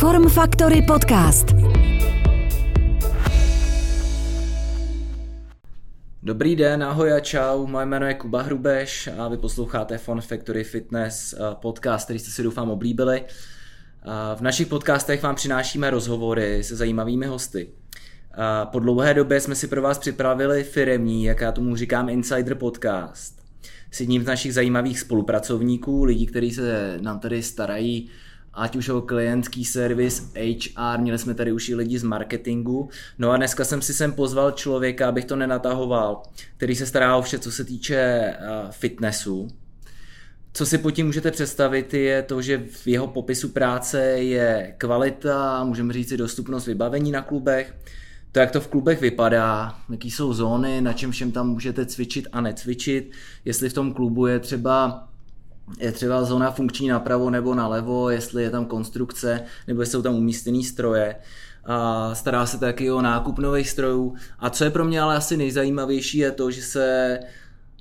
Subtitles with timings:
[0.00, 1.46] Form Factory Podcast.
[6.22, 10.64] Dobrý den, ahoj a čau, moje jméno je Kuba Hrubeš a vy posloucháte Fun Factory
[10.64, 13.22] Fitness eh, podcast, který jste si doufám oblíbili.
[13.22, 17.70] Eh, v našich podcastech vám přinášíme rozhovory se zajímavými hosty.
[18.32, 22.54] Eh, po dlouhé době jsme si pro vás připravili firemní, jak já tomu říkám, Insider
[22.54, 23.40] Podcast.
[23.90, 28.10] S jedním z našich zajímavých spolupracovníků, lidí, kteří se nám tady starají
[28.54, 32.88] ať už o klientský servis, HR, měli jsme tady už i lidi z marketingu.
[33.18, 36.22] No a dneska jsem si sem pozval člověka, abych to nenatahoval,
[36.56, 38.34] který se stará o vše, co se týče
[38.70, 39.48] fitnessu.
[40.52, 45.64] Co si pod tím můžete představit, je to, že v jeho popisu práce je kvalita,
[45.64, 47.74] můžeme říct i dostupnost vybavení na klubech,
[48.32, 52.28] to, jak to v klubech vypadá, jaký jsou zóny, na čem všem tam můžete cvičit
[52.32, 53.12] a necvičit,
[53.44, 55.08] jestli v tom klubu je třeba
[55.78, 60.14] je třeba zóna funkční napravo nebo nalevo, jestli je tam konstrukce, nebo jestli jsou tam
[60.14, 61.16] umístěné stroje.
[61.64, 64.14] A stará se taky o nákup nových strojů.
[64.38, 67.18] A co je pro mě ale asi nejzajímavější je to, že se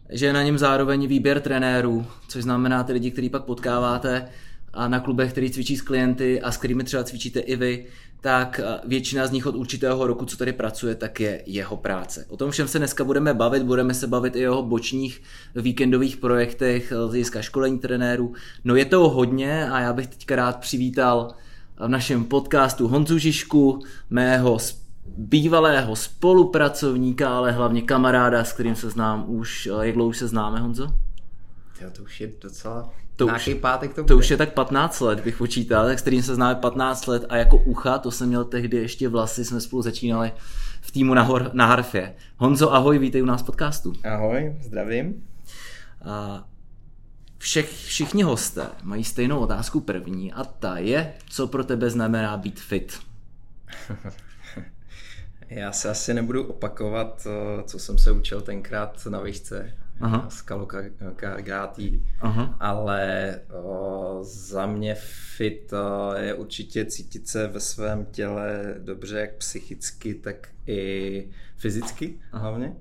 [0.10, 4.30] že je na něm zároveň výběr trenérů, což znamená ty lidi, který pak potkáváte
[4.74, 7.86] a na klubech, který cvičí s klienty a s kterými třeba cvičíte i vy,
[8.22, 12.26] tak eh, většina z nich od určitého roku, co tady pracuje, tak je jeho práce.
[12.30, 15.22] O tom všem se dneska budeme bavit, budeme se bavit i o jeho bočních
[15.56, 18.34] víkendových projektech eh, z hlediska školení trenérů.
[18.64, 21.34] No je toho hodně a já bych teďka rád přivítal
[21.80, 24.58] v našem podcastu Honzu Žižku, mého
[25.18, 30.28] bývalého spolupracovníka, ale hlavně kamaráda, s kterým se znám už, eh, jak dlouho už se
[30.28, 30.88] známe, Honzo?
[31.82, 35.00] Jo, to už je docela to Nějaký už, pátek to, to už je tak 15
[35.00, 38.28] let, bych počítal, tak s kterým se známe 15 let a jako ucha, to jsem
[38.28, 40.32] měl tehdy ještě vlasy, jsme spolu začínali
[40.82, 42.16] v týmu na, hor, na harfě.
[42.38, 43.94] Honzo, ahoj, vítej u nás podcastu.
[44.04, 45.28] Ahoj, zdravím.
[46.06, 46.48] A
[47.38, 52.60] všech, všichni hosté mají stejnou otázku první a ta je, co pro tebe znamená být
[52.60, 53.00] fit?
[55.50, 60.30] Já se asi nebudu opakovat, eh, co jsem se učil tenkrát na výšce Aha.
[60.30, 62.06] skalokargátí,
[62.60, 64.96] ale o, za mě
[65.36, 71.28] fit o, je určitě cítit se ve svém těle dobře, jak psychicky, tak i
[71.58, 72.44] fyzicky Aha.
[72.44, 72.74] hlavně.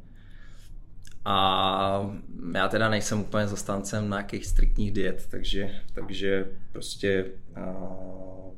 [1.24, 2.16] A
[2.54, 7.24] já teda nejsem úplně zastáncem nějakých striktních diet, takže, takže prostě
[7.66, 8.54] o,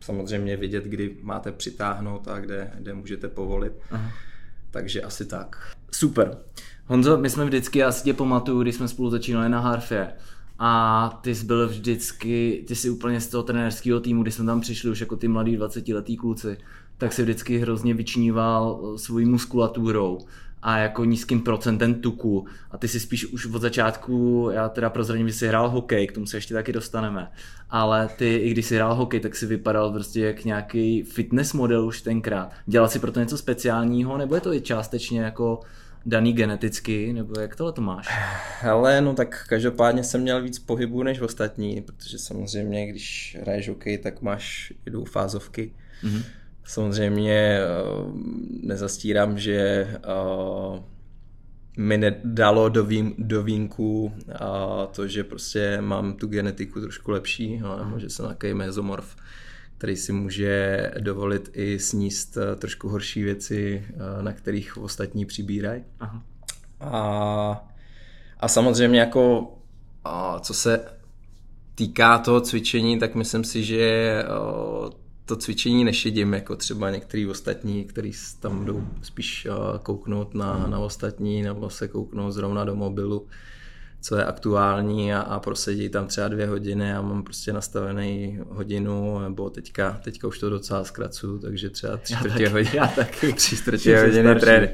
[0.00, 3.72] samozřejmě vidět, kdy máte přitáhnout a kde, kde můžete povolit.
[3.90, 4.12] Aha.
[4.70, 5.76] Takže asi tak.
[5.90, 6.38] Super.
[6.86, 10.12] Honzo, my jsme vždycky, já si tě pamatuju, když jsme spolu začínali na harfě,
[10.58, 14.60] a ty jsi byl vždycky, ty jsi úplně z toho trenérského týmu, když jsme tam
[14.60, 16.56] přišli už jako ty mladí 20 letý kluci,
[16.98, 20.18] tak si vždycky hrozně vyčníval svojí muskulaturou
[20.62, 22.46] a jako nízkým procentem tuku.
[22.70, 26.12] A ty si spíš už od začátku, já teda prozradím, že jsi hrál hokej, k
[26.12, 27.30] tomu se ještě taky dostaneme,
[27.70, 31.86] ale ty, i když jsi hrál hokej, tak si vypadal prostě jak nějaký fitness model
[31.86, 32.50] už tenkrát.
[32.66, 35.60] Dělal si pro to něco speciálního, nebo je to i částečně jako
[36.06, 38.06] daný geneticky, nebo jak tohle to máš?
[38.60, 43.98] Hele, no tak každopádně jsem měl víc pohybu než ostatní, protože samozřejmě, když hraješ hokej,
[43.98, 45.72] tak máš i dvoufázovky.
[46.04, 46.22] Mm-hmm.
[46.64, 47.64] Samozřejmě eh,
[48.62, 50.82] nezastírám, že eh,
[51.76, 57.58] mi nedalo do, vým, do vínku a to, že prostě mám tu genetiku trošku lepší,
[57.58, 59.16] no, nebo že jsem takový mezomorf
[59.82, 65.84] který si může dovolit i sníst eh, trošku horší věci, eh, na kterých ostatní přibírají.
[66.80, 67.64] A,
[68.40, 69.52] a samozřejmě jako
[70.04, 70.84] a co se
[71.74, 74.24] týká toho cvičení, tak myslím si, že eh,
[75.24, 79.48] to cvičení nešedím jako třeba některý ostatní, kteří tam jdou spíš
[79.82, 83.26] kouknout na, na ostatní nebo se kouknout zrovna do mobilu
[84.02, 89.18] co je aktuální a, a prosedí tam třeba dvě hodiny a mám prostě nastavený hodinu,
[89.18, 93.56] nebo teďka, teďka už to docela zkracuju, takže třeba tři čtvrtě hodiny, já taky, tři
[93.56, 94.68] čtvrtě hodiny trén,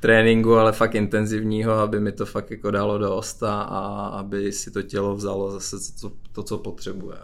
[0.00, 4.70] tréninku, ale fakt intenzivního, aby mi to fakt jako dalo do osta a aby si
[4.70, 7.16] to tělo vzalo zase to, to co potřebuje.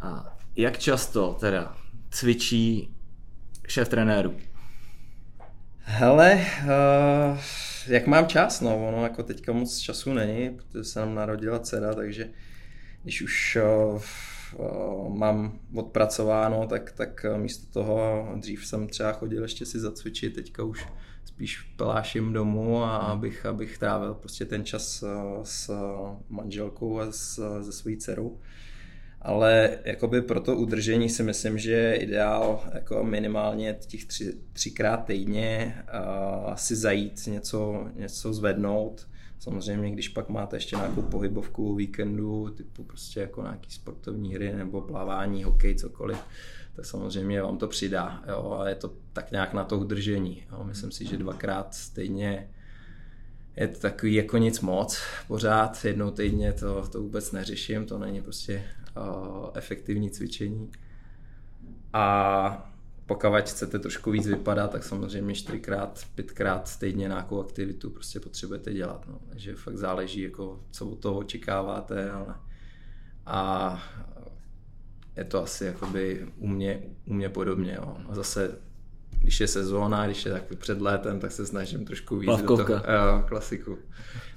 [0.00, 1.76] A jak často teda
[2.10, 2.94] cvičí
[3.68, 4.34] šéf trenérů?
[5.78, 7.38] Hele, uh,
[7.88, 11.94] jak mám čas, no, ono jako teďka moc času není, protože se nám narodila dcera,
[11.94, 12.30] takže
[13.02, 14.02] když už uh,
[14.58, 20.64] uh, mám odpracováno, tak, tak místo toho dřív jsem třeba chodil ještě si zacvičit, teďka
[20.64, 20.86] už
[21.24, 25.04] spíš peláším domů a abych, abych trávil prostě ten čas
[25.42, 25.70] s
[26.28, 28.38] manželkou a s, se svojí dcerou
[29.26, 34.96] ale jakoby pro to udržení si myslím, že je ideál jako minimálně těch tři, třikrát
[34.96, 39.06] týdně uh, asi zajít něco, něco zvednout,
[39.38, 44.80] Samozřejmě, když pak máte ještě nějakou pohybovku víkendu, typu prostě jako nějaký sportovní hry nebo
[44.80, 46.18] plavání, hokej, cokoliv,
[46.76, 48.22] tak samozřejmě vám to přidá.
[48.28, 50.42] Jo, a je to tak nějak na to udržení.
[50.52, 50.64] Jo.
[50.64, 52.50] Myslím si, že dvakrát stejně
[53.56, 58.22] je to takový jako nic moc pořád, jednou týdně to, to vůbec neřeším, to není
[58.22, 58.62] prostě
[59.54, 60.70] efektivní cvičení.
[61.92, 62.72] A
[63.06, 69.08] pokud chcete trošku víc vypadat, tak samozřejmě čtyřikrát, pětkrát týdně nějakou aktivitu prostě potřebujete dělat.
[69.08, 69.18] No.
[69.28, 72.34] Takže fakt záleží, jako, co od toho očekáváte, ale
[73.26, 73.82] a
[75.16, 77.74] je to asi jakoby u mě, u mě podobně.
[77.74, 77.96] Jo.
[78.08, 78.58] A zase
[79.18, 82.74] když je sezóna, když je tak před létem, tak se snažím trošku víc Plavkovka.
[82.74, 83.78] do toho, jo, klasiku.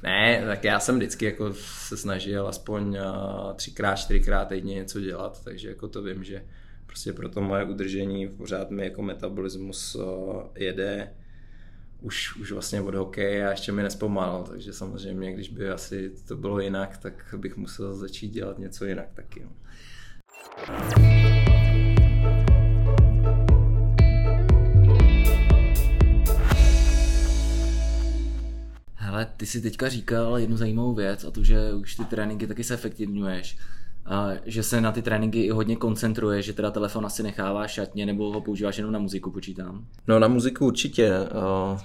[0.04, 5.44] Ne, tak já jsem vždycky jako se snažil aspoň uh, třikrát, čtyřikrát týdně něco dělat,
[5.44, 6.44] takže jako to vím, že
[6.86, 11.10] prostě pro to moje udržení pořád mi jako metabolismus uh, jede
[12.02, 16.36] už, už vlastně od hokeje a ještě mi nespomal, takže samozřejmě, když by asi to
[16.36, 19.42] bylo jinak, tak bych musel začít dělat něco jinak taky.
[19.42, 19.50] Jo.
[29.20, 32.64] Hele, ty si teďka říkal jednu zajímavou věc a to, že už ty tréninky taky
[32.64, 33.58] se efektivňuješ.
[34.06, 38.06] A že se na ty tréninky i hodně koncentruje, že teda telefon asi necháváš šatně
[38.06, 39.86] nebo ho používáš jenom na muziku, počítám.
[40.08, 41.14] No na muziku určitě,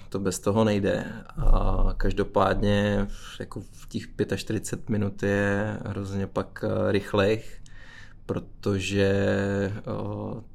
[0.08, 1.04] to bez toho nejde.
[1.36, 3.06] A každopádně
[3.40, 4.02] jako v těch
[4.36, 7.60] 45 minut je hrozně pak rychlejch,
[8.26, 9.12] protože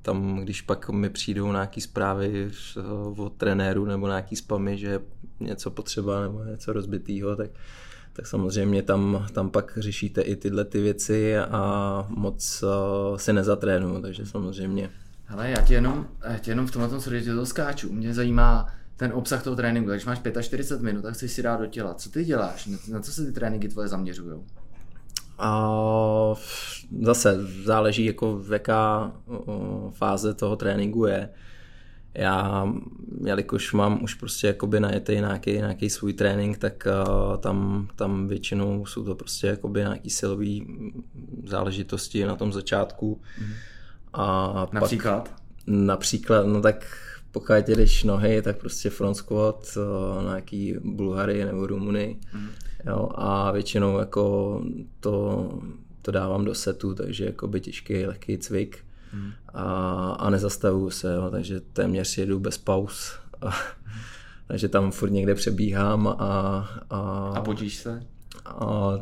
[0.02, 2.52] tam, když pak mi přijdou nějaký zprávy
[3.18, 5.00] od trenéru nebo nějaký spamy, že
[5.40, 7.50] něco potřeba nebo něco rozbitýho, tak
[8.14, 14.02] tak samozřejmě tam, tam pak řešíte i tyhle ty věci a moc uh, si nezatrénuju,
[14.02, 14.90] takže samozřejmě.
[15.28, 17.94] Ale já tě jenom, já tě jenom v tomhle tom tě to skáču.
[17.94, 18.68] Mě zajímá
[18.98, 19.90] ten obsah toho tréninku.
[19.90, 21.94] Když máš 45 minut, tak chceš si dát do těla.
[21.94, 22.70] Co ty děláš?
[22.92, 24.42] Na co se ty tréninky tvoje zaměřují?
[25.40, 26.36] A
[27.02, 29.12] zase záleží, jako v jaká
[29.92, 31.30] fáze toho tréninku je
[32.14, 32.68] já,
[33.26, 38.86] jelikož mám už prostě jakoby najetý nějaký, nějaký svůj trénink, tak uh, tam, tam většinou
[38.86, 40.68] jsou to prostě jakoby nějaký silový
[41.46, 43.22] záležitosti na tom začátku.
[43.42, 43.48] Mm.
[44.14, 45.30] A například?
[45.30, 46.98] Pak, například, no tak
[47.32, 52.18] pokud jdeš nohy, tak prostě front squat, uh, nějaký Bulhary nebo Rumuny.
[52.34, 52.50] Mm.
[52.88, 54.62] Jo, a většinou jako
[55.00, 55.50] to,
[56.02, 58.78] to dávám do setu, takže jako by těžký, lehký cvik
[59.12, 59.32] hmm.
[59.54, 63.14] a, a nezastavuju se, jo, takže téměř jedu bez pauz.
[63.42, 63.56] A,
[64.48, 66.14] takže tam furt někde přebíhám a...
[66.90, 67.00] A,
[67.36, 68.04] a potíš se?
[68.46, 68.98] A,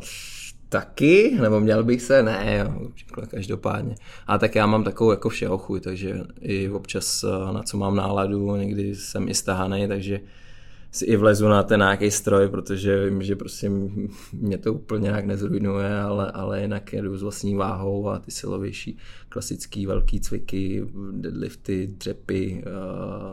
[0.69, 2.89] taky, nebo měl bych se, ne, jo,
[3.27, 3.95] každopádně.
[4.27, 8.55] A tak já mám takovou jako všeho chuj, takže i občas na co mám náladu,
[8.55, 10.19] někdy jsem i stahaný, takže
[10.91, 13.71] si i vlezu na ten nějaký stroj, protože vím, že prostě
[14.33, 18.97] mě to úplně nějak nezrujnuje, ale, ale jinak jedu s vlastní váhou a ty silovější
[19.29, 22.63] klasický velký cviky, deadlifty, dřepy,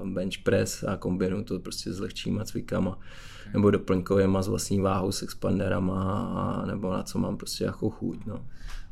[0.04, 2.98] bench press a kombinu to prostě s lehčíma cvikama
[3.52, 8.26] nebo doplňkovýma s vlastní váhou s expanderama nebo na co mám prostě jako chuť.
[8.26, 8.46] No.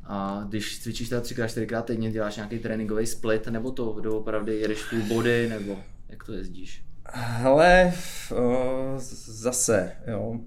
[0.05, 4.83] A když cvičíš teda třikrát, čtyřikrát týdně, děláš nějaký tréninkový split, nebo to doopravdy jedeš
[4.83, 5.77] full body, nebo
[6.09, 6.85] jak to jezdíš?
[7.15, 7.93] Hele,
[9.27, 10.41] zase, jo.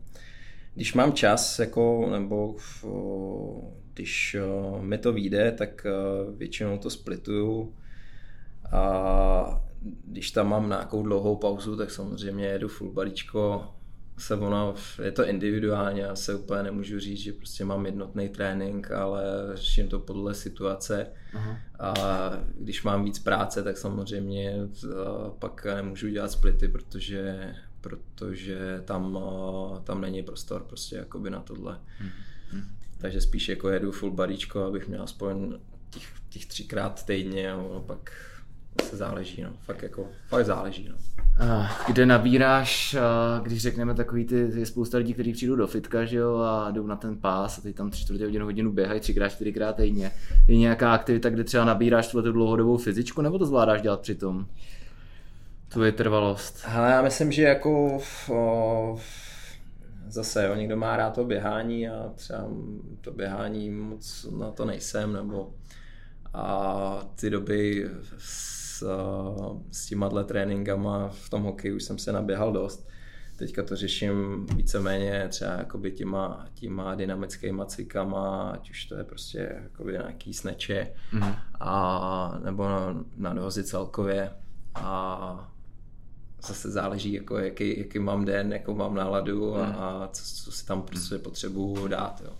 [0.75, 2.55] Když mám čas, jako, nebo
[3.93, 4.37] když
[4.81, 5.87] mi to vyjde, tak
[6.37, 7.75] většinou to splituju.
[8.71, 9.61] A
[10.05, 13.67] když tam mám nějakou dlouhou pauzu, tak samozřejmě jedu full balíčko
[14.17, 18.91] se ono, je to individuálně, já se úplně nemůžu říct, že prostě mám jednotný trénink,
[18.91, 21.07] ale řeším to podle situace.
[21.33, 21.59] Aha.
[21.79, 21.93] A
[22.57, 24.55] když mám víc práce, tak samozřejmě
[25.39, 29.19] pak nemůžu dělat splity, protože, protože tam,
[29.83, 31.79] tam není prostor prostě jakoby na tohle.
[32.51, 32.61] Hmm.
[32.97, 38.11] Takže spíš jako jedu full baríčko, abych měl aspoň těch, těch třikrát týdně a pak
[38.83, 39.49] se záleží, no.
[39.59, 40.95] Fakt jako, fakt záleží, no.
[41.87, 42.97] Kde nabíráš,
[43.43, 46.87] když řekneme takový ty, je spousta lidí, kteří přijdou do fitka, že jo, a jdou
[46.87, 50.11] na ten pás a teď tam tři čtvrtě hodinu, hodinu běhají třikrát, čtyřikrát týdně.
[50.47, 54.45] Je nějaká aktivita, kde třeba nabíráš tuhle dlouhodobou fyzičku, nebo to zvládáš dělat přitom?
[55.73, 56.65] Tu je trvalost.
[56.67, 58.99] Ale já myslím, že jako o,
[60.07, 62.47] zase, jo, někdo má rád to běhání a třeba
[63.01, 65.53] to běhání moc na to nejsem, nebo
[66.33, 67.89] a ty doby
[68.75, 68.87] s,
[69.71, 72.87] s těma tréninkama v tom hokeji už jsem se naběhal dost.
[73.35, 79.59] Teďka to řeším víceméně třeba jakoby těma, těma dynamickýma cvikama, ať už to je prostě
[79.63, 81.35] jakoby nějaký sneče mm-hmm.
[81.59, 84.31] a, nebo na, na dohozy celkově.
[84.75, 85.51] A
[86.47, 89.75] zase záleží, jako jaký, jaký mám den, jakou mám náladu a, hmm.
[89.75, 92.21] a co, co si tam prostě potřebuju dát.
[92.25, 92.33] Jo.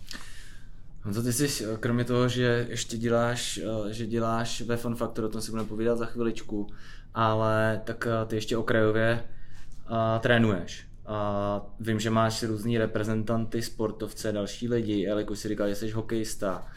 [1.13, 5.29] To ty jsi, kromě toho, že ještě děláš, eh, že děláš ve Fun Factor, o
[5.29, 6.67] tom si budeme povídat za chviličku,
[7.13, 9.23] ale tak eh, ty ještě okrajově
[9.87, 10.87] a, trénuješ.
[11.05, 15.89] A vím, že máš různý reprezentanty, sportovce, další lidi, ale jako si říkal, že jsi
[15.91, 16.67] hokejista,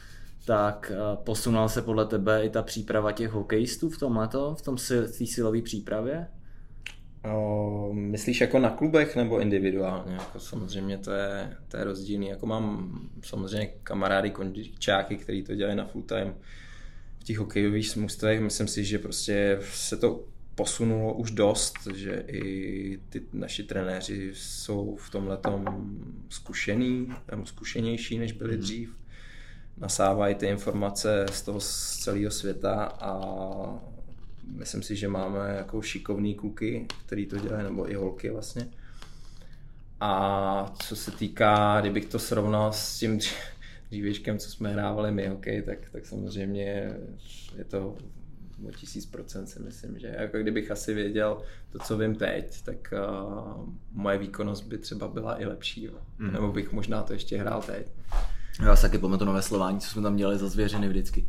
[0.44, 0.92] tak
[1.24, 4.78] posunula se podle tebe i ta příprava těch hokejistů v tomhle, v tom
[5.24, 6.26] silové přípravě?
[7.24, 10.14] O, myslíš jako na klubech nebo individuálně?
[10.14, 12.28] Jako samozřejmě to je, to je rozdílný.
[12.28, 16.34] Jako mám samozřejmě kamarády, kondičáky, kteří to dělají na full time
[17.18, 18.40] v těch hokejových smůstvech.
[18.40, 24.96] Myslím si, že prostě se to posunulo už dost, že i ty naši trenéři jsou
[24.96, 25.38] v tomhle
[26.28, 28.62] zkušený, nebo zkušenější, než byli hmm.
[28.62, 28.96] dřív.
[29.76, 33.20] Nasávají ty informace z toho z celého světa a
[34.48, 38.68] myslím si, že máme jako šikovný kluky, který to dělají, nebo i holky vlastně.
[40.00, 43.18] A co se týká, kdybych to srovnal s tím
[43.90, 46.92] dřívěčkem, co jsme hrávali my hokej, tak, tak samozřejmě
[47.58, 47.96] je to
[48.68, 52.92] o tisíc procent si myslím, že jako kdybych asi věděl to, co vím teď, tak
[52.92, 55.92] uh, moje výkonnost by třeba byla i lepší, jo.
[56.18, 56.32] Mm.
[56.32, 57.86] nebo bych možná to ještě hrál teď.
[58.64, 61.26] Já si taky pamatuju nové slování, co jsme tam dělali za zvěřiny vždycky.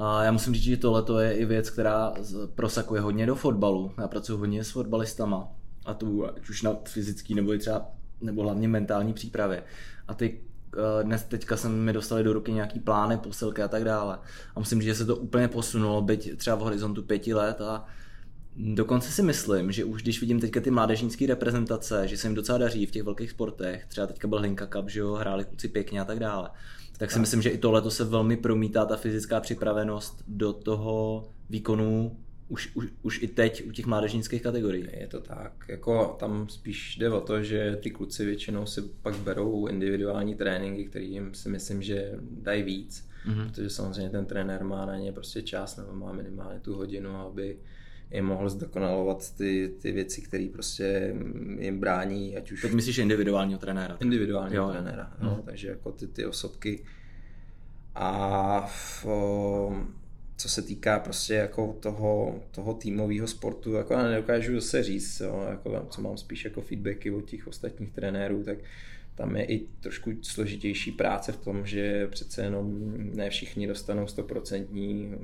[0.00, 2.12] A já musím říct, že tohle je i věc, která
[2.54, 3.92] prosakuje hodně do fotbalu.
[3.98, 5.48] Já pracuji hodně s fotbalistama,
[5.84, 7.90] a tu už na fyzický nebo třeba
[8.20, 9.62] nebo hlavně mentální přípravě.
[10.08, 10.40] A ty
[10.74, 14.18] eh, dnes teďka jsem mi dostali do ruky nějaký plány, posilky a tak dále.
[14.56, 17.86] A musím říct, že se to úplně posunulo, byť třeba v horizontu pěti let a
[18.60, 22.58] Dokonce si myslím, že už když vidím teďka ty mládežnické reprezentace, že se jim docela
[22.58, 26.00] daří v těch velkých sportech, třeba teďka byl Hlinka Cup, že jo, hráli kluci pěkně
[26.00, 26.50] a tak dále,
[26.98, 32.16] tak si myslím, že i tohle se velmi promítá ta fyzická připravenost do toho výkonu
[32.48, 34.86] už, už, už i teď u těch mládežnických kategorií.
[34.92, 35.64] Je to tak.
[35.68, 40.84] Jako tam spíš jde o to, že ty kluci většinou si pak berou individuální tréninky,
[40.84, 43.48] které jim si myslím, že dají víc, mm-hmm.
[43.48, 47.58] protože samozřejmě ten trenér má na ně prostě čas nebo má minimálně tu hodinu, aby
[48.10, 51.14] je mohl zdokonalovat ty, ty věci, které prostě
[51.58, 52.62] jim brání, ať už...
[52.62, 53.96] Teď myslíš individuálního trenéra?
[54.00, 54.72] Individuálního jo.
[54.72, 55.30] trenéra, jo.
[55.30, 55.42] Hmm.
[55.42, 56.84] takže jako ty, ty osobky.
[57.94, 59.06] A v,
[60.36, 65.46] co se týká prostě jako toho, toho týmového sportu, jako já nedokážu zase říct, jo,
[65.50, 68.58] jako, co mám spíš jako feedbacky od těch ostatních trenérů, tak
[69.14, 75.14] tam je i trošku složitější práce v tom, že přece jenom ne všichni dostanou stoprocentní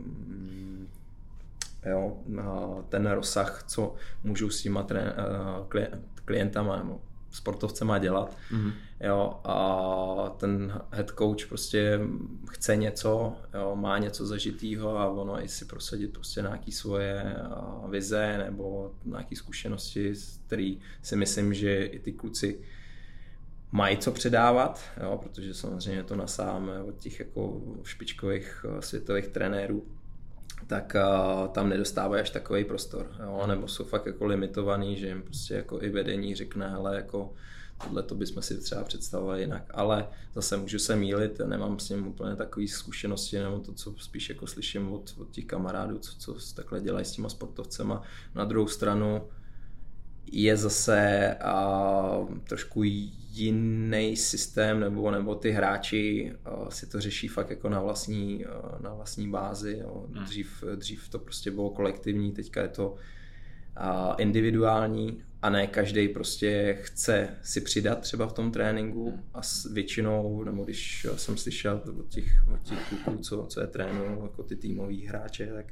[1.86, 2.18] jo,
[2.88, 4.86] ten rozsah, co můžou s těma
[6.24, 7.00] klientama nebo
[7.30, 8.36] sportovcema dělat.
[8.52, 8.72] Mm-hmm.
[9.00, 12.00] Jo, a ten head coach prostě
[12.50, 17.36] chce něco, jo, má něco zažitýho a ono i si prosadit prostě nějaké svoje
[17.88, 20.12] vize nebo nějaké zkušenosti,
[20.46, 22.60] který si myslím, že i ty kluci
[23.72, 29.86] mají co předávat, jo, protože samozřejmě to nasáme od těch jako špičkových světových trenérů
[30.66, 33.44] tak uh, tam nedostávají až takový prostor, jo?
[33.46, 37.32] nebo jsou fakt jako limitovaný, že jim prostě jako i vedení řekne, hele, jako
[37.84, 42.06] tohle to bychom si třeba představovali jinak, ale zase můžu se mílit, nemám s ním
[42.06, 46.54] úplně takové zkušenosti, nebo to, co spíš jako slyším od, od těch kamarádů, co, co
[46.54, 48.02] takhle dělají s těma sportovcema.
[48.34, 49.22] Na druhou stranu
[50.32, 52.82] je zase uh, trošku
[53.38, 58.80] jiný systém, nebo, nebo ty hráči uh, si to řeší fakt jako na vlastní, uh,
[58.80, 59.78] na vlastní bázi.
[59.80, 60.06] Jo.
[60.12, 60.24] Hmm.
[60.24, 66.78] Dřív, dřív to prostě bylo kolektivní, teďka je to uh, individuální a ne každý prostě
[66.80, 69.22] chce si přidat třeba v tom tréninku hmm.
[69.34, 73.66] a s většinou, nebo když jsem slyšel od těch, od těch kluků, co, co je
[73.66, 75.66] trénují, jako ty týmoví hráče, tak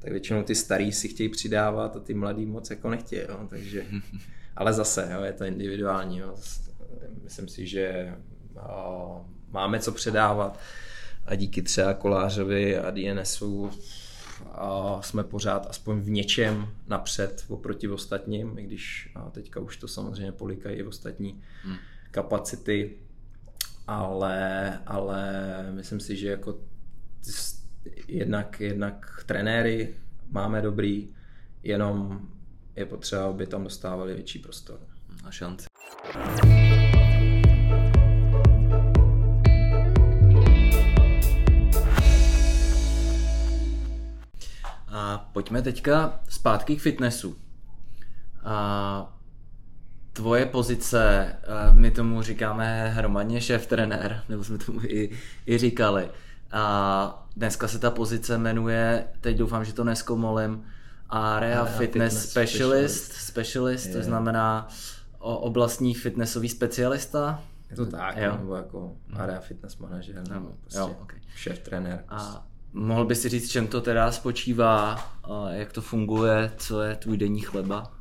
[0.00, 3.86] tak většinou ty starý si chtějí přidávat a ty mladý moc jako nechtějí, jo, takže,
[4.56, 6.34] ale zase, jo, je to individuální, jo.
[7.22, 8.14] Myslím si, že
[9.50, 10.58] máme co předávat
[11.26, 13.70] a díky třeba Kolářovi a DNSu
[14.52, 20.32] a jsme pořád aspoň v něčem napřed oproti ostatním, i když teďka už to samozřejmě
[20.32, 21.76] polikají i ostatní hmm.
[22.10, 22.96] kapacity,
[23.86, 25.32] ale, ale
[25.72, 26.58] myslím si, že jako
[28.08, 29.94] jednak, jednak trenéry
[30.30, 31.08] máme dobrý,
[31.62, 32.20] jenom
[32.76, 34.80] je potřeba, aby tam dostávali větší prostor.
[35.24, 35.66] A šanci.
[45.20, 47.36] A pojďme teďka zpátky k fitnessu.
[48.44, 49.16] A
[50.12, 51.32] tvoje pozice,
[51.72, 55.10] my tomu říkáme hromadně šéf trenér, nebo jsme tomu i,
[55.46, 56.10] i říkali.
[56.52, 60.64] A dneska se ta pozice jmenuje, teď doufám, že to neskomolím,
[61.08, 64.68] Area, Area Fitness, Fitness Specialist, specialist, specialist to znamená
[65.18, 67.42] oblastní fitnessový specialista.
[67.70, 68.36] Je to tak, jo.
[68.36, 71.20] nebo jako Area Fitness manažer, nebo prostě jo, okay.
[71.34, 72.04] šéf trenér.
[72.08, 72.49] A prostě.
[72.72, 74.98] Mohl bys si říct, čem to teda spočívá,
[75.50, 77.92] jak to funguje, co je tvůj denní chleba?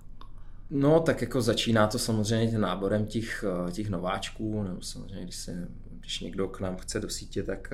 [0.69, 5.67] No, tak jako začíná to samozřejmě náborem těch, těch nováčků, nebo samozřejmě, když se
[6.09, 7.73] když někdo k nám chce do sítě, tak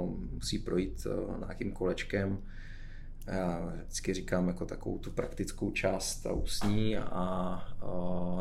[0.00, 2.38] uh, musí projít uh, nějakým kolečkem.
[3.26, 7.68] Já vždycky říkám jako takovou tu praktickou část ta ústní a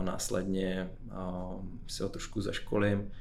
[0.01, 3.11] následně uh, si ho trošku zaškolím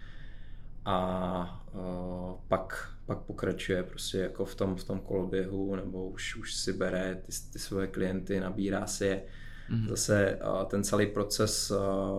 [0.89, 6.55] a uh, pak, pak pokračuje prostě jako v tom, v tom koloběhu nebo už, už
[6.55, 9.23] si bere ty, ty svoje klienty, nabírá si je
[9.71, 9.89] Mm-hmm.
[9.89, 11.73] Zase ten celý proces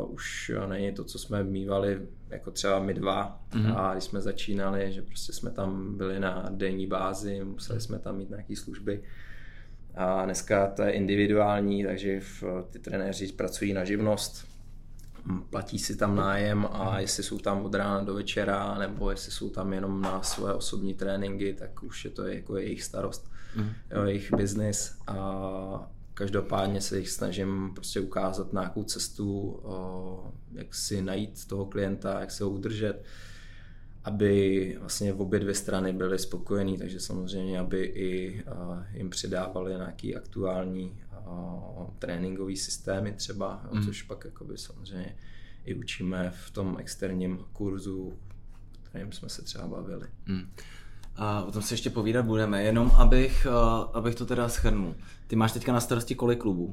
[0.08, 3.78] už není to, co jsme mývali jako třeba my dva mm-hmm.
[3.78, 8.18] a když jsme začínali, že prostě jsme tam byli na denní bázi, museli jsme tam
[8.18, 9.04] mít nějaké služby.
[9.96, 12.22] A dneska to je individuální, takže
[12.70, 14.49] ty trenéři pracují na živnost,
[15.50, 19.50] platí si tam nájem a jestli jsou tam od rána do večera nebo jestli jsou
[19.50, 23.70] tam jenom na své osobní tréninky, tak už je to jako jejich starost, mm.
[23.92, 29.60] jo, jejich biznis a Každopádně se jich snažím prostě ukázat nějakou cestu,
[30.52, 33.04] jak si najít toho klienta, jak se ho udržet,
[34.04, 38.44] aby vlastně v obě dvě strany byly spokojení, takže samozřejmě, aby i
[38.94, 41.02] jim přidávali nějaký aktuální
[42.00, 43.86] tréninkový systémy třeba, mm.
[43.86, 45.16] což pak jakoby samozřejmě
[45.66, 48.20] i učíme v tom externím kurzu,
[48.84, 50.08] kterým jsme se třeba bavili.
[50.26, 50.52] Mm.
[51.16, 53.48] A o tom se ještě povídat budeme, jenom abych,
[53.94, 54.96] abych to teda schrnul.
[55.28, 56.72] Ty máš teďka na starosti kolik klubů?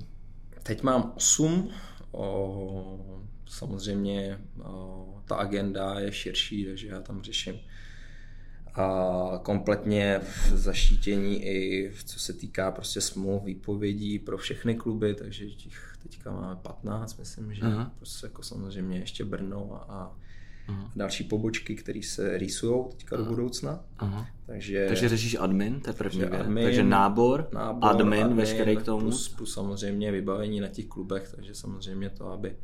[0.62, 1.70] Teď mám 8.
[2.12, 7.54] O, samozřejmě o, ta agenda je širší, takže já tam řeším
[8.78, 15.14] a kompletně v zaštítění i v, co se týká prostě smluv, výpovědí pro všechny kluby,
[15.14, 17.92] takže těch teďka máme 15, myslím, že Aha.
[17.96, 20.16] prostě jako samozřejmě ještě Brno a,
[20.68, 20.90] Aha.
[20.96, 23.24] další pobočky, které se rýsují teďka Aha.
[23.24, 23.80] do budoucna.
[23.98, 24.26] Aha.
[24.46, 26.32] Takže, takže řešíš admin, to je první věc.
[26.32, 29.00] Admin, takže nábor, nábor admin, admin, veškerý k tomu.
[29.00, 32.56] Plus, plus samozřejmě vybavení na těch klubech, takže samozřejmě to, aby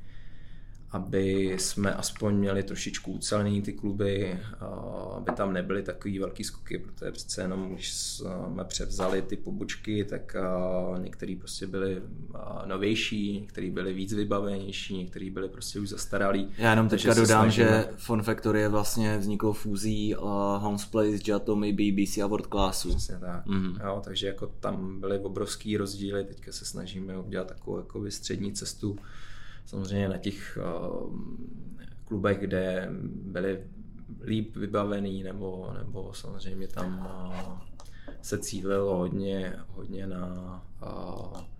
[0.92, 4.38] aby jsme aspoň měli trošičku ucelný ty kluby,
[5.16, 10.36] aby tam nebyly takový velký skoky, protože přece jenom, když jsme převzali ty pobočky, tak
[10.98, 12.02] některý prostě byly
[12.66, 16.48] novější, některý byly víc vybavenější, některý byly prostě už zastaralý.
[16.58, 17.68] Já jenom teďka dodám, snažíme...
[17.68, 20.14] že Fun Factory je vlastně vzniklo fúzí
[20.58, 22.88] Homes Place, Jatomy, BBC a World Classu.
[22.88, 23.46] Přesně tak.
[23.46, 23.86] Mm-hmm.
[23.86, 28.98] Jo, takže jako tam byly obrovský rozdíly, teďka se snažíme udělat takovou jako střední cestu,
[29.64, 33.64] samozřejmě na těch eh, klubech, kde byli
[34.24, 41.52] líp vybavený, nebo, nebo samozřejmě tam eh, se cílilo hodně, hodně na eh,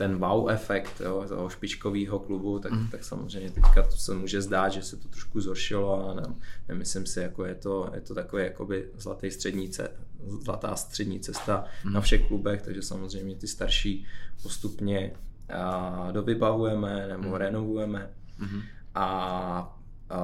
[0.00, 2.88] ten wow efekt jo, toho špičkového klubu, tak, mm.
[2.88, 6.34] tak samozřejmě teďka to se může zdát, že se to trošku zhoršilo, ale ne,
[6.68, 9.88] nemyslím si, jako je to, je to takové jakoby zlatý střední ce,
[10.42, 11.92] zlatá střední cesta mm.
[11.92, 14.06] na všech klubech, takže samozřejmě ty starší
[14.42, 15.29] postupně a
[16.12, 17.34] dovybavujeme nebo mm.
[17.34, 18.10] renovujeme.
[18.38, 18.60] Mm.
[18.94, 19.04] A,
[20.10, 20.20] a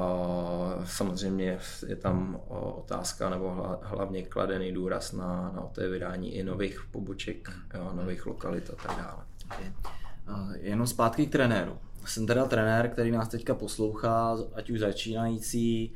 [0.84, 2.40] samozřejmě je tam
[2.76, 8.88] otázka nebo hlavně kladený důraz na, na otevírání i nových poboček, jo, nových lokalit a
[8.88, 9.24] tak dále.
[9.46, 9.72] Okay.
[10.60, 11.78] Jenom zpátky k trenéru.
[12.04, 15.94] Jsem teda trenér, který nás teďka poslouchá, ať už začínající,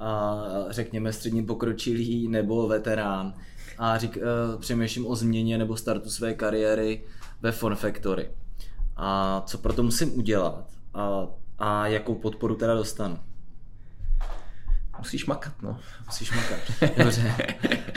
[0.00, 3.34] a řekněme středně pokročilý nebo veterán
[3.78, 7.04] a řík, uh, přemýšlím o změně nebo startu své kariéry
[7.42, 8.30] ve Fun Factory
[8.96, 11.26] a co pro to musím udělat a,
[11.58, 13.18] a jakou podporu teda dostanu.
[14.98, 15.80] Musíš makat, no.
[16.06, 16.60] Musíš makat.
[16.98, 17.34] Dobře.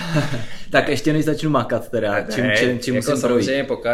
[0.72, 3.88] tak ještě než začnu makat teda, čím, ne, čím, čím jako musím samozřejmě pokud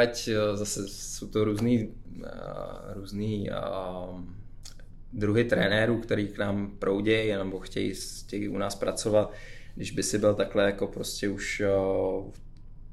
[0.53, 2.23] zase jsou to různý, uh,
[2.93, 4.21] různý uh,
[5.13, 7.93] druhy trenérů, který k nám proudějí nebo chtějí,
[8.25, 9.31] chtějí u nás pracovat.
[9.75, 11.61] Když by si byl takhle jako prostě už
[12.17, 12.31] uh,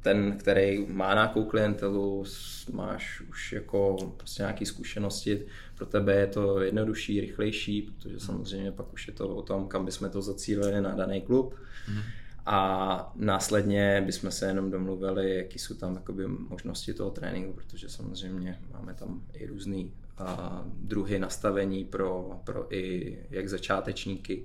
[0.03, 2.25] ten, který má nějakou klientelu,
[2.73, 8.93] máš už jako prostě nějaké zkušenosti, pro tebe je to jednodušší, rychlejší, protože samozřejmě pak
[8.93, 11.55] už je to o tom, kam bychom to zacílili na daný klub.
[11.89, 12.01] Mm.
[12.47, 18.59] A následně bychom se jenom domluvili, jaký jsou tam jakoby, možnosti toho tréninku, protože samozřejmě
[18.73, 24.45] máme tam i různý a, druhy nastavení pro, pro i jak začátečníky,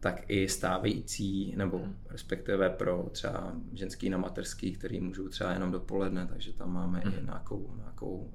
[0.00, 1.96] tak i stávající, nebo hmm.
[2.08, 7.14] respektive pro třeba ženský na materský, který můžou třeba jenom dopoledne, takže tam máme hmm.
[7.18, 8.30] i nějakou, nějakou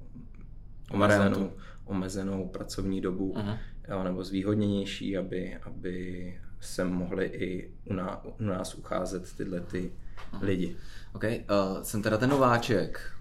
[0.90, 1.52] omezenou,
[1.84, 3.58] omezenou pracovní dobu, uh-huh.
[3.88, 9.92] jo, nebo zvýhodněnější, aby, aby se mohli i u, ná, u nás ucházet tyhle ty
[10.32, 10.42] uh-huh.
[10.42, 10.76] lidi.
[11.14, 13.12] OK, uh, jsem teda ten nováček.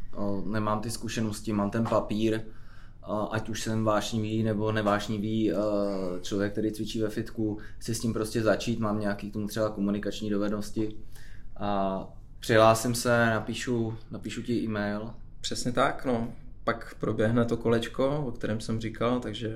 [0.45, 2.41] nemám ty zkušenosti, mám ten papír,
[3.31, 5.51] ať už jsem vášnivý nebo nevášnivý
[6.21, 9.69] člověk, který cvičí ve fitku, chci s tím prostě začít, mám nějaký k tomu třeba
[9.69, 10.95] komunikační dovednosti
[11.57, 11.99] a
[12.39, 15.13] přihlásím se, napíšu, napíšu ti e-mail.
[15.41, 16.33] Přesně tak, no.
[16.63, 19.55] Pak proběhne to kolečko, o kterém jsem říkal, takže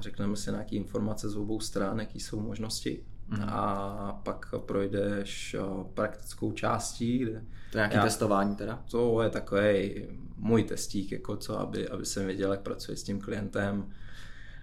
[0.00, 3.04] řekneme si nějaké informace z obou stran, jaký jsou možnosti.
[3.28, 3.42] Mm.
[3.48, 5.56] A pak projdeš
[5.94, 7.42] praktickou částí, kde...
[7.72, 8.82] To je nějaké já, testování teda?
[8.90, 10.06] To je takový
[10.36, 13.92] můj testík, jako co, aby, aby jsem věděl, jak pracuji s tím klientem,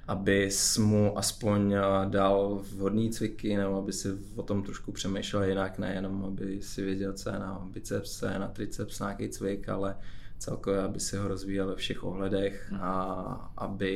[0.07, 1.75] aby mu aspoň
[2.09, 7.13] dal vhodný cviky, nebo aby si o tom trošku přemýšlel jinak, nejenom aby si věděl,
[7.13, 9.95] co je na biceps, co je na triceps, nějaký cvik, ale
[10.37, 12.77] celkově, aby si ho rozvíjel ve všech ohledech mm.
[12.81, 13.91] a aby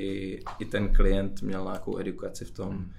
[0.60, 2.92] i ten klient měl nějakou edukaci v tom, mm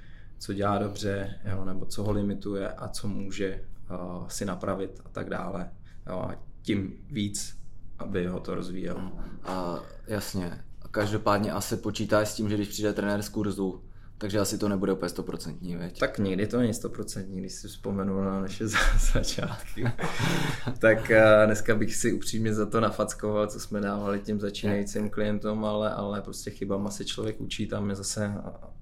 [0.45, 5.09] co dělá dobře, jo, nebo co ho limituje a co může uh, si napravit a
[5.09, 5.71] tak dále.
[6.07, 7.59] Jo, a tím víc,
[7.99, 9.13] aby ho to rozvíjel.
[9.45, 10.65] A jasně.
[10.91, 13.85] Každopádně asi počítá s tím, že když přijde trenér z kurzu,
[14.19, 15.99] takže asi to nebude úplně stoprocentní, veď?
[15.99, 18.69] Tak nikdy to není stoprocentní, když si vzpomenu na naše
[19.13, 19.85] začátky.
[20.79, 21.13] tak
[21.47, 26.23] dneska bych si upřímně za to nafackoval, co jsme dávali těm začínajícím klientům, ale, ale
[26.23, 28.35] prostě chybama se člověk učí, tam je zase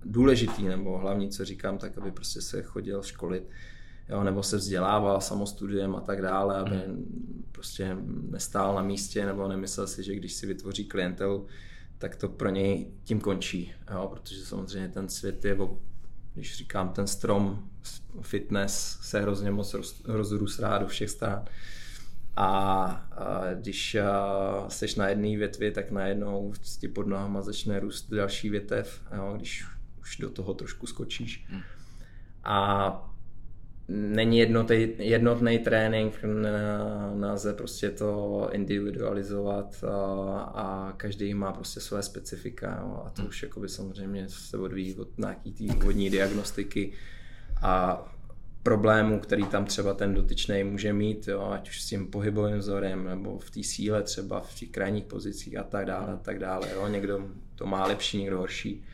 [0.04, 3.50] důležitý, nebo hlavní, co říkám, tak aby prostě se chodil školit,
[4.08, 7.44] jo, nebo se vzdělával samostudiem a tak dále, aby hmm.
[7.52, 7.96] prostě
[8.30, 11.46] nestál na místě, nebo nemyslel si, že když si vytvoří klientelu,
[11.98, 15.58] tak to pro něj tím končí, jo, protože samozřejmě ten svět je,
[16.34, 17.68] když říkám ten strom,
[18.20, 21.44] fitness se hrozně moc roz, rozrůstá do všech stran.
[22.36, 28.10] A, a když a, seš na jedné větvi, tak najednou ti pod nohama začne růst
[28.10, 29.64] další větev, jo, když
[30.02, 31.44] už do toho trošku skočíš.
[31.48, 31.62] Hmm.
[32.44, 33.08] A
[33.88, 36.14] není jednotný, jednotný trénink,
[37.14, 43.28] nelze prostě to individualizovat a, a každý má prostě své specifika jo, a to hmm.
[43.28, 46.92] už jakoby samozřejmě se odvíjí od nějaký té úvodní diagnostiky
[47.62, 48.04] a
[48.62, 53.04] problémů, který tam třeba ten dotyčný může mít, jo, ať už s tím pohybovým vzorem,
[53.04, 56.68] nebo v té síle třeba, v těch krajních pozicích a tak dále, a tak dále.
[56.72, 56.88] Jo.
[56.88, 58.84] Někdo to má lepší, někdo horší.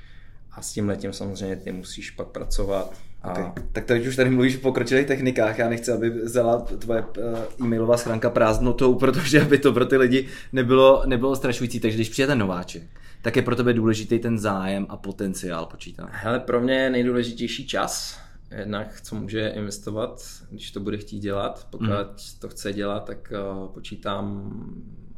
[0.59, 3.31] A s tím letím samozřejmě ty musíš pak pracovat a...
[3.31, 3.53] Okay.
[3.73, 7.97] Tak teď už tady mluvíš o pokročilých technikách, já nechci, aby vzala tvoje uh, e-mailová
[7.97, 11.81] schránka prázdnotou, protože aby to pro ty lidi nebylo, nebylo strašující.
[11.81, 12.83] Takže když přijde ten nováček,
[13.23, 16.09] tak je pro tebe důležitý ten zájem a potenciál počítá.
[16.11, 18.21] Hele, pro mě je nejdůležitější čas.
[18.59, 21.67] Jednak, co může investovat, když to bude chtít dělat.
[21.71, 22.39] Pokud mm.
[22.39, 24.53] to chce dělat, tak uh, počítám,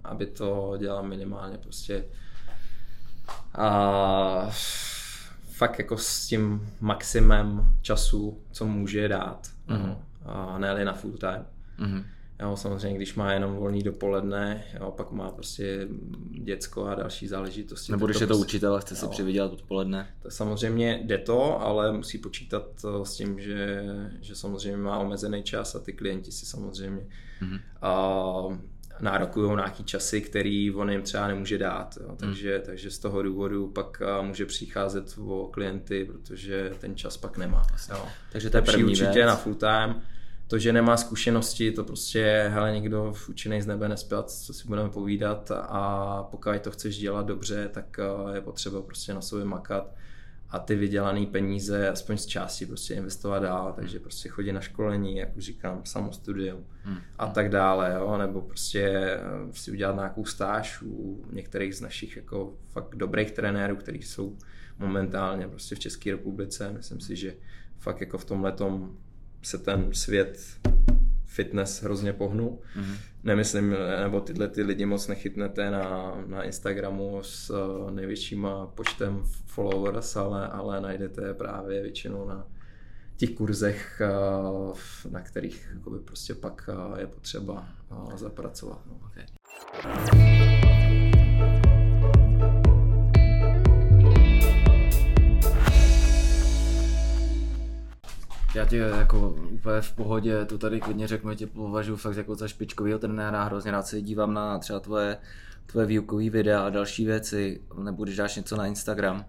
[0.04, 2.04] aby to dělal minimálně prostě
[3.58, 4.50] uh,
[5.60, 9.48] fakt jako s tím maximem času, co může dát.
[9.68, 9.96] Mm-hmm.
[10.24, 11.44] A ne na full time.
[11.78, 12.04] Mm-hmm.
[12.40, 15.88] Jo, samozřejmě, když má jenom volný dopoledne, jo, pak má prostě
[16.44, 17.92] děcko a další záležitosti.
[17.92, 20.08] Nebo když je to prostě, učitel a chce si přivydělat odpoledne.
[20.22, 22.64] To samozřejmě jde to, ale musí počítat
[23.02, 23.84] s tím, že,
[24.20, 27.06] že samozřejmě má omezený čas a ty klienti si samozřejmě
[27.42, 27.60] mm-hmm.
[27.82, 27.92] a,
[29.02, 31.98] nárokují nějaký časy, který on jim třeba nemůže dát.
[32.00, 32.16] Jo.
[32.16, 32.66] Takže, hmm.
[32.66, 37.62] takže z toho důvodu pak může přicházet o klienty, protože ten čas pak nemá.
[37.90, 38.06] Jo.
[38.32, 39.26] Takže to je první určitě věc.
[39.26, 40.02] na full time.
[40.46, 44.88] To, že nemá zkušenosti, to prostě, hele, někdo učený z nebe nespět, co si budeme
[44.88, 48.00] povídat a pokud to chceš dělat dobře, tak
[48.34, 49.94] je potřeba prostě na sobě makat
[50.50, 55.16] a ty vydělané peníze aspoň z části prostě investovat dál, takže prostě chodit na školení,
[55.16, 56.98] jak už říkám, samostudium hmm.
[57.18, 58.18] a tak dále, jo?
[58.18, 59.20] nebo prostě eh,
[59.52, 64.36] si udělat nějakou stáž u některých z našich jako fakt dobrých trenérů, kteří jsou
[64.78, 66.72] momentálně prostě v České republice.
[66.72, 67.34] Myslím si, že
[67.78, 68.96] fakt jako v tom letom
[69.42, 70.60] se ten svět
[71.30, 72.58] fitness hrozně pohnul.
[72.76, 72.96] Mm-hmm.
[73.24, 80.16] Nemyslím, nebo tyhle ty lidi moc nechytnete na, na Instagramu s uh, největším počtem followers,
[80.16, 82.46] ale, ale najdete právě většinou na
[83.16, 84.02] těch kurzech,
[84.68, 84.78] uh,
[85.10, 87.68] na kterých prostě pak uh, je potřeba
[88.16, 88.80] zapracovat.
[88.86, 89.00] No.
[89.06, 89.26] Okay.
[98.54, 102.48] Já ti jako úplně v pohodě, to tady klidně řeknu, tě považuji fakt jako za
[102.48, 105.16] špičkovýho trenéra, hrozně rád se dívám na třeba tvoje,
[105.66, 109.24] tvoje výukový videa a další věci, nebo když dáš něco na Instagram.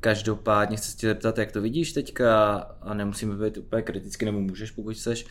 [0.00, 4.40] Každopádně chci se tě zeptat, jak to vidíš teďka, a nemusíme být úplně kriticky, nebo
[4.40, 5.26] můžeš, pokud chceš,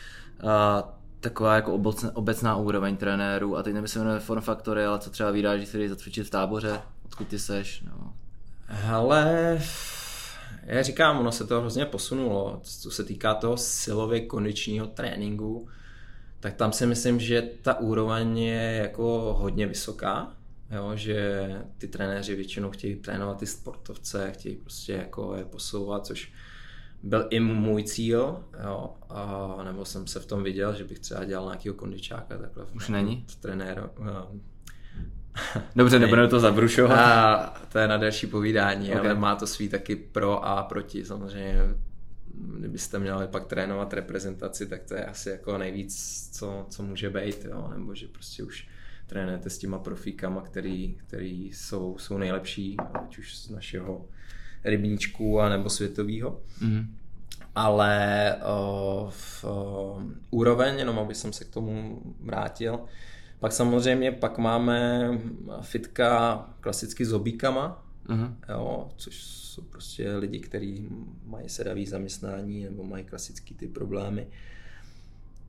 [0.47, 0.83] a
[1.19, 5.31] taková jako obecná, obecná úroveň trenérů, a teď nemyslím na form faktory, ale co třeba
[5.31, 8.13] vydáš, když jsi zacvičit v táboře, odkud ty seš, no.
[8.65, 9.59] Hele,
[10.69, 15.67] já říkám, ono se to hrozně posunulo, co se týká toho silově kondičního tréninku,
[16.39, 20.33] tak tam si myslím, že ta úroveň je jako hodně vysoká,
[20.71, 26.33] jo, že ty trenéři většinou chtějí trénovat ty sportovce, chtějí prostě jako je posouvat, což
[27.03, 31.25] byl i můj cíl, jo, a nebo jsem se v tom viděl, že bych třeba
[31.25, 32.65] dělal nějakého kondičáka takhle.
[32.75, 33.25] Už není?
[33.39, 33.89] Trenér.
[35.75, 36.99] Dobře, nebudeme to zabrušovat.
[36.99, 38.99] A to je na další povídání, okay.
[38.99, 41.05] ale má to svý taky pro a proti.
[41.05, 41.61] Samozřejmě,
[42.57, 47.45] kdybyste měli pak trénovat reprezentaci, tak to je asi jako nejvíc, co, co může být,
[47.45, 47.69] jo?
[47.73, 48.67] nebo že prostě už
[49.07, 54.05] trénujete s těma profíkama, který, který jsou, jsou nejlepší, ať už z našeho
[54.63, 56.41] rybníčku a nebo světového.
[56.61, 56.95] Mm.
[57.55, 62.79] Ale o, v, o, úroveň, jenom aby jsem se k tomu vrátil,
[63.39, 65.09] pak samozřejmě pak máme
[65.61, 68.35] fitka klasicky s obíkama, uh-huh.
[68.49, 70.89] jo, což jsou prostě lidi, kteří
[71.25, 74.27] mají sedavý zaměstnání nebo mají klasický ty problémy.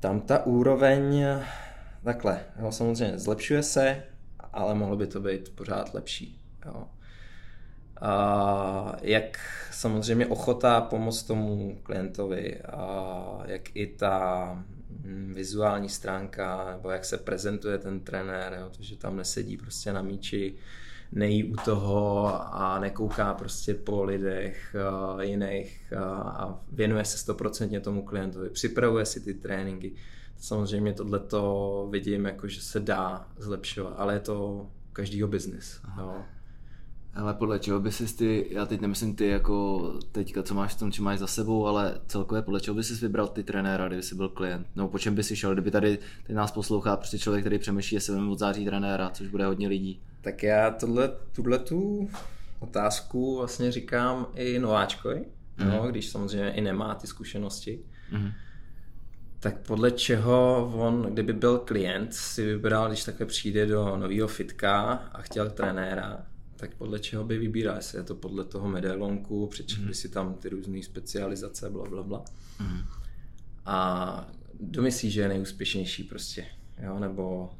[0.00, 1.24] Tam ta úroveň
[2.04, 4.02] takhle, jo, samozřejmě zlepšuje se,
[4.52, 6.40] ale mohlo by to být pořád lepší.
[6.66, 6.84] Jo.
[8.00, 9.38] A jak
[9.72, 14.64] samozřejmě ochota pomoct tomu klientovi, a jak i ta
[15.34, 20.02] vizuální stránka, nebo jak se prezentuje ten trenér, jo, to, že tam nesedí prostě na
[20.02, 20.54] míči,
[21.12, 24.76] nejí u toho a nekouká prostě po lidech
[25.14, 29.92] uh, jiných uh, a věnuje se stoprocentně tomu klientovi, připravuje si ty tréninky.
[30.38, 35.80] Samozřejmě tohleto vidím, jako, že se dá zlepšovat, ale je to každýho biznis.
[37.14, 40.78] Ale podle čeho by si ty, já teď nemyslím ty jako teďka, co máš v
[40.78, 44.02] tom, či máš za sebou, ale celkově podle čeho by si vybral ty trenéra, kdyby
[44.02, 44.66] jsi byl klient?
[44.76, 47.94] Nebo po čem by si šel, kdyby tady teď nás poslouchá prostě člověk, který přemýšlí,
[47.94, 50.02] jestli od září trenéra, což bude hodně lidí.
[50.20, 52.10] Tak já tohle, tuhle tu
[52.58, 55.24] otázku vlastně říkám i nováčkovi,
[55.56, 55.68] mm.
[55.68, 57.80] no, když samozřejmě i nemá ty zkušenosti.
[58.12, 58.30] Mm.
[59.40, 64.82] Tak podle čeho on, kdyby byl klient, si vybral, když takhle přijde do nového fitka
[65.12, 66.26] a chtěl trenéra,
[66.60, 69.94] tak podle čeho by vybíral, jestli je to podle toho medailonku, přečetli mm.
[69.94, 72.24] si tam ty různé specializace, bla, bla, bla.
[72.60, 72.80] Mm.
[73.66, 76.46] A kdo myslí, že je nejúspěšnější prostě,
[76.82, 77.50] jo, nebo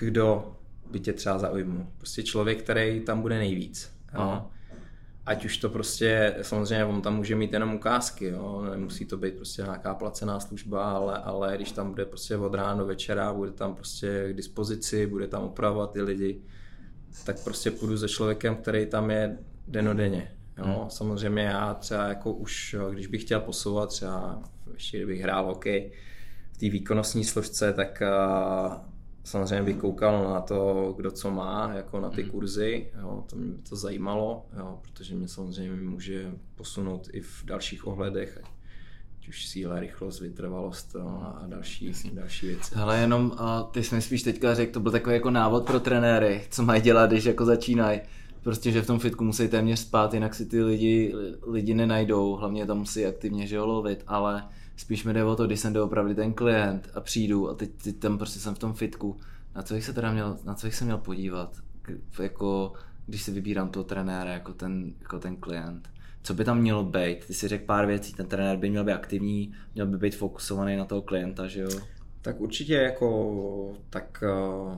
[0.00, 0.56] kdo
[0.90, 1.86] by tě třeba zaujmul.
[1.98, 3.92] Prostě člověk, který tam bude nejvíc.
[4.14, 4.46] Jo.
[5.26, 8.66] Ať už to prostě, samozřejmě on tam může mít jenom ukázky, jo.
[8.70, 12.74] nemusí to být prostě nějaká placená služba, ale, ale když tam bude prostě od rána
[12.74, 16.42] do večera, bude tam prostě k dispozici, bude tam opravovat ty lidi,
[17.24, 20.32] tak prostě půjdu za člověkem, který tam je denodenně.
[20.58, 20.64] Jo?
[20.64, 20.90] Hmm.
[20.90, 24.42] Samozřejmě já třeba jako už, když bych chtěl posouvat třeba,
[24.74, 25.92] ještě kdybych hrál hokej
[26.52, 28.74] v té výkonnostní složce, tak uh,
[29.24, 32.30] samozřejmě bych koukal na to, kdo co má, jako na ty hmm.
[32.30, 33.24] kurzy, jo?
[33.30, 34.78] to mě to zajímalo, jo?
[34.82, 38.42] protože mě samozřejmě může posunout i v dalších ohledech,
[39.28, 42.74] už síla, rychlost, vytrvalost a další, další věci.
[42.74, 45.80] Ale jenom, a ty jsi mi spíš teďka řekl, to byl takový jako návod pro
[45.80, 48.00] trenéry, co mají dělat, když jako začínají.
[48.42, 51.14] Prostě, že v tom fitku musí téměř spát, jinak si ty lidi,
[51.46, 54.44] lidi nenajdou, hlavně tam musí aktivně že lovit, ale
[54.76, 57.96] spíš mi jde o to, když jsem opravdu ten klient a přijdu a teď, teď
[57.96, 59.16] tam prostě jsem v tom fitku,
[59.54, 61.56] na co bych se teda měl, na co bych se měl podívat,
[62.18, 62.72] jako
[63.06, 65.88] když si vybírám toho trenéra jako ten, jako ten klient
[66.22, 67.24] co by tam mělo být?
[67.26, 70.76] Ty si řekl pár věcí, ten trenér by měl být aktivní, měl by být fokusovaný
[70.76, 71.70] na toho klienta, že jo?
[72.22, 74.76] Tak určitě jako tak eh,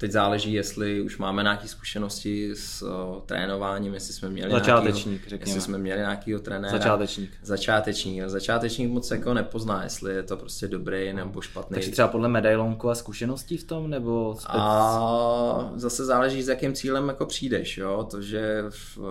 [0.00, 5.30] teď záleží, jestli už máme nějaké zkušenosti s uh, trénováním, jestli jsme měli Začátečník, nějakýho,
[5.30, 5.50] řekněme.
[5.50, 6.78] Jestli jsme měli nějakého trenéra.
[6.78, 7.30] Začátečník.
[7.42, 8.22] Začátečník.
[8.26, 11.74] Začátečník moc jako nepozná, jestli je to prostě dobrý nebo špatný.
[11.74, 14.54] Takže třeba podle medailonku a zkušeností v tom, nebo spec...
[14.54, 18.06] A zase záleží, s jakým cílem jako přijdeš, jo.
[18.10, 18.64] To, že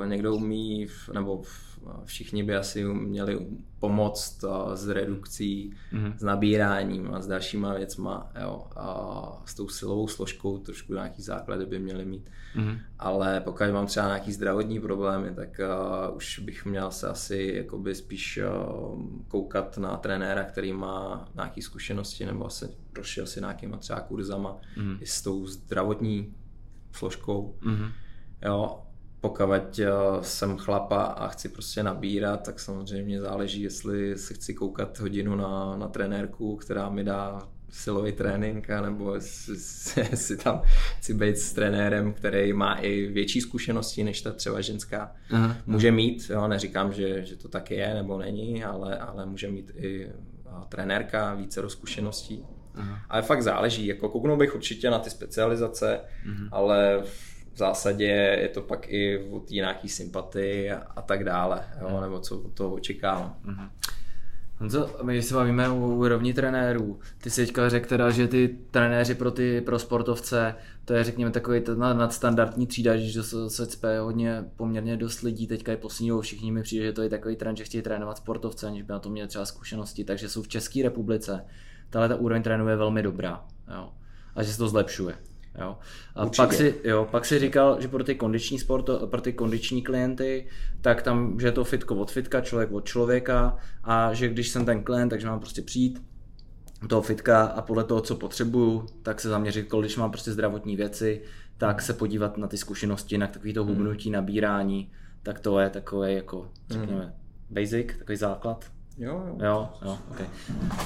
[0.05, 1.41] někdo umí, nebo
[2.05, 3.47] všichni by asi měli
[3.79, 6.13] pomoct s redukcí, mm-hmm.
[6.17, 11.65] s nabíráním a s dalšíma věcma, jo, a s tou silovou složkou trošku nějaký základy
[11.65, 12.29] by měli mít.
[12.55, 12.79] Mm-hmm.
[12.99, 15.59] Ale pokud mám třeba nějaký zdravotní problémy, tak
[16.09, 21.61] uh, už bych měl se asi jakoby spíš uh, koukat na trenéra, který má nějaké
[21.61, 24.97] zkušenosti nebo asi prošel si nějakýma třeba kurzama mm-hmm.
[25.01, 26.33] i s tou zdravotní
[26.91, 27.55] složkou.
[27.61, 27.91] Mm-hmm.
[28.45, 28.81] Jo,
[29.21, 29.87] pokud eh,
[30.21, 35.77] jsem chlapa a chci prostě nabírat, tak samozřejmě záleží, jestli se chci koukat hodinu na,
[35.77, 39.15] na trenérku, která mi dá silový trénink, nebo
[40.13, 40.61] si tam
[40.97, 45.15] chci být s trenérem, který má i větší zkušenosti než ta třeba ženská.
[45.31, 49.51] Aha, může mít, jo, neříkám, že, že to tak je nebo není, ale, ale může
[49.51, 50.11] mít i
[50.69, 52.45] trenérka více zkušeností.
[52.75, 52.99] Aha.
[53.09, 56.47] Ale fakt záleží, jako kouknul bych určitě na ty specializace, Aha.
[56.51, 58.05] ale v zásadě
[58.41, 62.37] je to pak i o té nějaký sympatii a, a tak dále, jo, nebo co
[62.53, 63.35] to očekávám.
[63.45, 63.69] Uh-huh.
[64.59, 66.99] Honzo, my se bavíme o úrovni trenérů.
[67.21, 71.31] Ty jsi teďka řekl teda, že ty trenéři pro ty pro sportovce, to je řekněme
[71.31, 76.63] takový nadstandardní třída, že se cpe hodně poměrně dost lidí, teďka je poslední všichni mi
[76.63, 79.27] přijde, že to je takový trend, že chtějí trénovat sportovce, aniž by na to měli
[79.27, 81.45] třeba zkušenosti, takže jsou v České republice.
[81.89, 83.45] Tahle ta úroveň trénů je velmi dobrá.
[83.75, 83.93] Jo.
[84.35, 85.15] A že se to zlepšuje.
[85.61, 85.77] Jo.
[86.15, 89.81] A pak si, jo, pak si říkal, že pro ty kondiční sport, pro ty kondiční
[89.81, 90.47] klienty,
[90.81, 94.65] tak tam, že je to fitko od fitka, člověk od člověka a že když jsem
[94.65, 96.01] ten klient, takže mám prostě přijít
[96.87, 101.21] toho fitka a podle toho, co potřebuju, tak se zaměřit, když mám prostě zdravotní věci,
[101.57, 103.75] tak se podívat na ty zkušenosti, na takový to hmm.
[103.75, 104.91] hubnutí, nabírání,
[105.23, 107.13] tak to je takové jako, řekněme, hmm.
[107.49, 108.65] basic, takový základ.
[108.97, 109.37] Jo, jo.
[109.39, 110.25] Jo, jo, okay.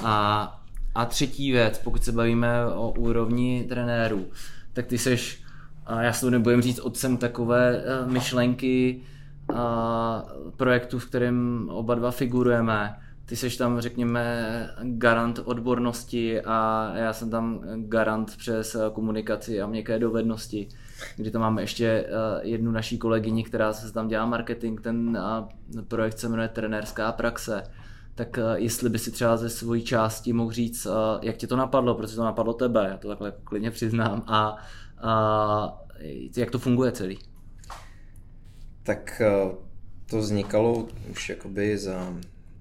[0.04, 0.60] A
[0.96, 4.26] a třetí věc, pokud se bavíme o úrovni trenérů,
[4.74, 5.44] tak ty seš,
[5.86, 9.02] a já si to nebudem říct, otcem takové eh, myšlenky
[9.54, 10.26] a
[10.58, 12.96] projektu, v kterém oba dva figurujeme.
[13.26, 20.00] Ty seš tam, řekněme, garant odbornosti a já jsem tam garant přes komunikaci a měkké
[20.00, 20.68] dovednosti,
[21.16, 22.10] kdy tam máme ještě eh,
[22.42, 25.20] jednu naší kolegyni, která se tam dělá marketing, ten
[25.88, 27.64] projekt se jmenuje Trenérská praxe
[28.16, 31.56] tak eh, jestli by si třeba ze svojí části mohl říct, eh, jak tě to
[31.56, 34.58] napadlo, protože to napadlo tebe, já to takhle klidně přiznám, a,
[35.02, 35.84] a
[36.38, 37.20] jak to funguje celý?
[38.84, 39.56] Tak eh,
[40.10, 42.10] to vznikalo už jakoby za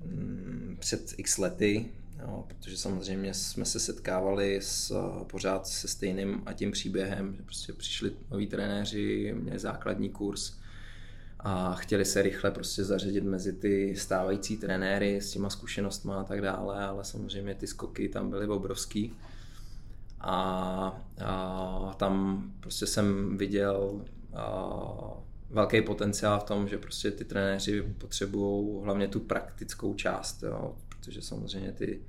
[0.04, 1.86] mm, před x lety,
[2.20, 4.94] jo, protože samozřejmě jsme se setkávali s,
[5.26, 10.61] pořád se stejným a tím příběhem, že prostě přišli noví trenéři, měli základní kurz,
[11.44, 16.40] a chtěli se rychle prostě zařadit mezi ty stávající trenéry s těma zkušenostmi a tak
[16.40, 19.12] dále, ale samozřejmě ty skoky tam byly obrovský.
[20.20, 20.34] A,
[21.24, 28.84] a tam prostě jsem viděl a, velký potenciál v tom, že prostě ty trenéři potřebují
[28.84, 32.02] hlavně tu praktickou část, jo, protože samozřejmě ty,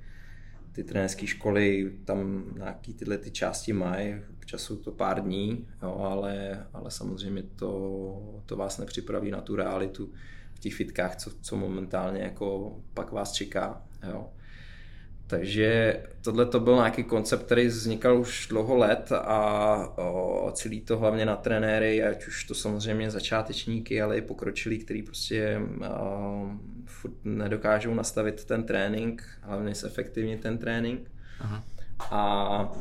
[0.72, 4.14] ty trenérské školy tam nějaký tyhle ty části mají,
[4.58, 10.12] jsou to pár dní, jo, ale, ale samozřejmě to, to vás nepřipraví na tu realitu
[10.54, 13.82] v těch fitkách, co, co momentálně jako pak vás čeká.
[14.08, 14.28] Jo.
[15.26, 20.98] Takže tohle to byl nějaký koncept, který vznikal už dlouho let a o, celý to
[20.98, 25.60] hlavně na trenéry, ať už to samozřejmě začátečníky, ale i pokročilí, který prostě
[26.00, 26.50] o,
[26.84, 31.10] furt nedokážou nastavit ten trénink, hlavně efektivně ten trénink.
[31.40, 31.64] Aha.
[32.10, 32.72] A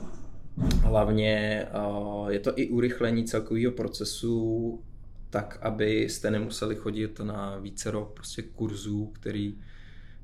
[0.57, 4.79] hlavně o, je to i urychlení celkového procesu
[5.29, 9.55] tak, abyste nemuseli chodit na vícero prostě kurzů, který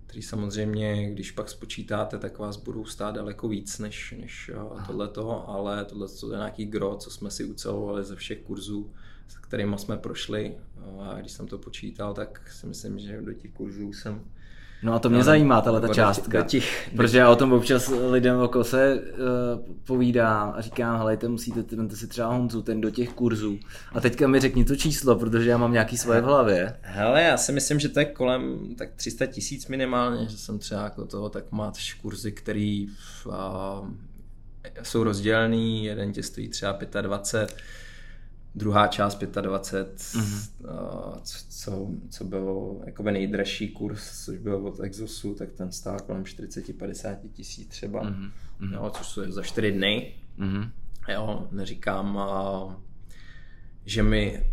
[0.10, 5.50] který samozřejmě, když pak spočítáte, tak vás budou stát daleko víc než, než eh, tohleto,
[5.50, 8.92] ale tohle je nějaký gro, co jsme si ucelovali ze všech kurzů,
[9.28, 10.58] s kterými jsme prošli.
[11.00, 14.26] A když jsem to počítal, tak si myslím, že do těch kurzů jsem
[14.84, 16.42] No a to mě no, zajímá, tahle ta částka.
[16.42, 21.76] Těch, protože já o tom občas lidem oko se uh, povídám a říkám, helejte, musíte,
[21.76, 23.60] vemte si třeba Honzu, ten do těch kurzů.
[23.92, 26.76] A teďka mi řekni to číslo, protože já mám nějaký svoje v hlavě.
[26.82, 30.84] Hele, já si myslím, že to je kolem tak 300 tisíc minimálně, že jsem třeba
[30.84, 32.88] jako toho, tak máš kurzy, který
[33.26, 33.34] uh,
[34.84, 37.58] jsou rozdělený, jeden tě stojí třeba 25,
[38.60, 40.50] druhá část 25, mm-hmm.
[41.50, 47.18] co, co bylo jakoby nejdražší kurz, což byl od Exosu, tak ten stál kolem 40-50
[47.34, 48.32] tisíc třeba, mm-hmm.
[48.74, 50.16] jo, což je za 4 dny.
[50.40, 50.70] Mm-hmm.
[51.08, 52.20] Jo, neříkám,
[53.86, 54.52] že mi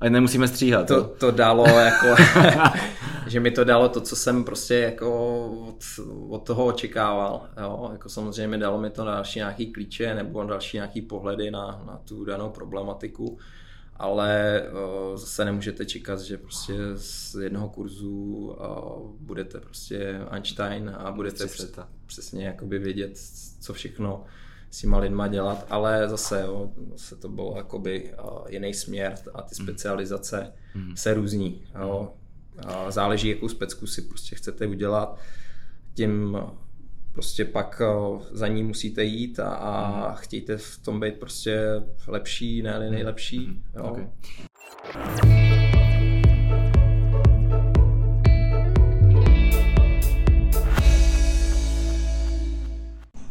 [0.00, 0.88] a nemusíme stříhat.
[0.88, 2.06] To, to dalo jako,
[3.26, 5.10] že mi to dalo to, co jsem prostě jako
[5.68, 5.84] od,
[6.28, 7.48] od toho očekával.
[7.62, 7.88] Jo?
[7.92, 12.24] Jako samozřejmě dalo mi to další nějaký klíče nebo další nějaký pohledy na, na tu
[12.24, 13.38] danou problematiku,
[13.96, 21.12] ale uh, zase nemůžete čekat, že prostě z jednoho kurzu uh, budete prostě Einstein a
[21.12, 21.72] budete přes,
[22.06, 23.18] přesně jakoby vědět,
[23.60, 24.24] co všechno
[24.70, 29.42] s těma lidma dělat, ale zase, jo, zase to bylo jakoby uh, jiný směr a
[29.42, 29.66] ty hmm.
[29.66, 30.96] specializace mm.
[30.96, 31.62] se různí.
[31.80, 32.12] Jo.
[32.66, 35.18] A záleží, jakou specku si prostě chcete udělat,
[35.94, 36.38] tím
[37.12, 37.82] prostě pak
[38.30, 40.16] za ní musíte jít a, a hmm.
[40.16, 43.62] chtějte v tom být prostě lepší, ne nejlepší.
[43.76, 43.84] Jo.
[43.84, 44.06] Okay.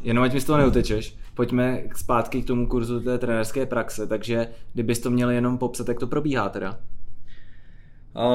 [0.06, 4.48] Jenom ať mi z toho neutečeš, pojďme zpátky k tomu kurzu té trenérské praxe, takže
[4.74, 6.80] kdybys to měl jenom popsat, jak to probíhá teda.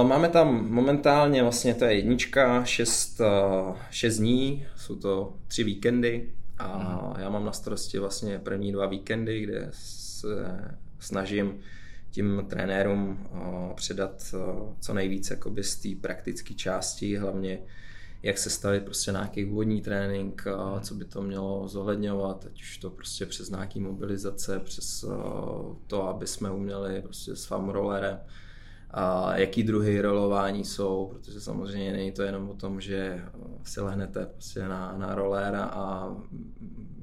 [0.02, 3.20] Máme tam momentálně vlastně to je jednička, šest,
[3.90, 9.40] šest dní, jsou to tři víkendy a já mám na starosti vlastně první dva víkendy,
[9.40, 10.28] kde se
[10.98, 11.58] snažím
[12.10, 13.28] tím trenérům
[13.74, 14.34] předat
[14.80, 17.58] co nejvíc z té praktické části, hlavně
[18.22, 22.78] jak se stavit prostě nějaký úvodní trénink, a co by to mělo zohledňovat, ať už
[22.78, 25.04] to prostě přes nějaký mobilizace, přes
[25.86, 28.18] to, aby jsme uměli prostě s rollerem,
[28.90, 33.24] a jaký druhy rolování jsou, protože samozřejmě není to jenom o tom, že
[33.64, 36.16] si lehnete prostě na, na roléra a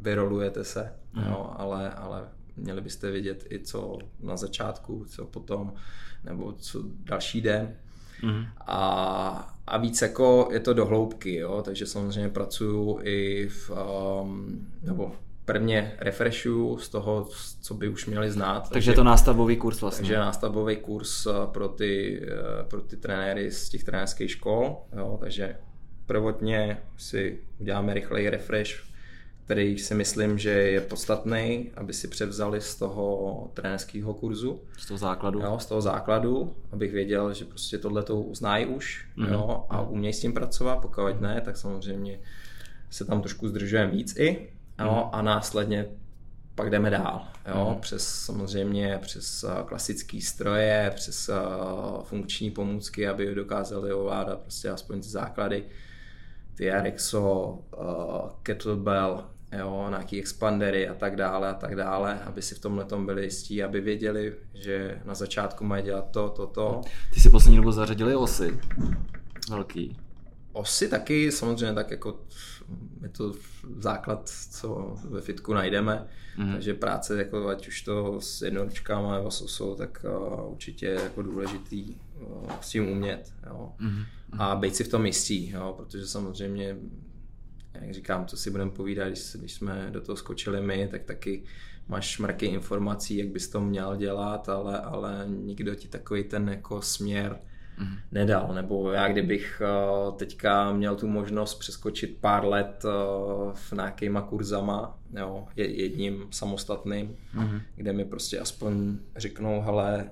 [0.01, 1.23] vyrolujete se, mm.
[1.23, 5.73] jo, ale, ale měli byste vědět i co na začátku, co potom,
[6.23, 7.75] nebo co další den.
[8.23, 8.45] Mm.
[8.67, 11.61] A, a víc jako je to do hloubky, jo?
[11.65, 13.71] takže samozřejmě pracuju i v,
[14.21, 15.11] um, nebo
[15.45, 17.29] prvně refreshuju z toho,
[17.61, 18.59] co by už měli znát.
[18.59, 20.01] Takže, takže je to nástavbový kurz vlastně.
[20.01, 25.17] Takže nástavbový kurz uh, pro ty, uh, pro ty trenéry z těch trenérských škol, jo?
[25.21, 25.55] takže
[26.05, 28.86] prvotně si uděláme rychlej refresh,
[29.47, 34.61] který si myslím, že je podstatný, aby si převzali z toho trenérského kurzu.
[34.77, 35.39] Z toho základu.
[35.39, 39.31] Jo, z toho základu, abych věděl, že prostě tohle to znají už mm-hmm.
[39.31, 42.19] jo, a umějí s tím pracovat, pokud ne, tak samozřejmě
[42.89, 45.09] se tam trošku zdržujeme víc i jo, mm-hmm.
[45.11, 45.85] a následně
[46.55, 47.81] pak jdeme dál, jo, mm.
[47.81, 55.01] přes samozřejmě přes uh, klasické stroje, přes uh, funkční pomůcky, aby dokázali ovládat prostě aspoň
[55.01, 55.63] ty základy,
[56.55, 62.55] ty Rexo, uh, kettlebell, jo, nějaký expandery a tak dále a tak dále, aby si
[62.55, 66.81] v tomhle tom byli jistí, aby věděli, že na začátku mají dělat to, to, to.
[67.13, 68.59] Ty si poslední dobu zařadili osy.
[69.49, 69.97] Velký.
[70.53, 72.19] Osy taky, samozřejmě tak jako
[73.01, 73.33] je to
[73.79, 76.51] základ, co ve fitku najdeme, mm.
[76.51, 81.01] takže práce, jako ať už to s jednoručkama nebo s osou, tak uh, určitě je
[81.03, 83.33] jako důležitý uh, s tím umět.
[83.47, 83.71] Jo.
[83.79, 84.03] Mm.
[84.39, 86.77] A být si v tom jistý, jo, protože samozřejmě
[87.81, 91.43] jak říkám, co si budeme povídat, když, když jsme do toho skočili my, tak taky
[91.87, 96.81] máš mrky informací, jak bys to měl dělat, ale, ale nikdo ti takový ten jako
[96.81, 97.39] směr
[97.77, 97.97] mm.
[98.11, 98.53] nedal.
[98.53, 104.99] Nebo já kdybych uh, teďka měl tu možnost přeskočit pár let uh, v nějakýma kurzama,
[105.19, 107.61] jo, jedním samostatným, mm.
[107.75, 110.09] kde mi prostě aspoň řeknou, hele,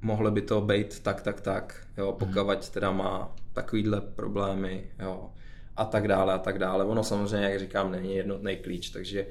[0.00, 2.56] mohlo by to být tak, tak, tak, jo, pokud mm.
[2.72, 5.30] teda má takovýhle problémy, jo,
[5.76, 6.84] a tak dále a tak dále.
[6.84, 9.26] Ono samozřejmě, jak říkám, není jednotný klíč, takže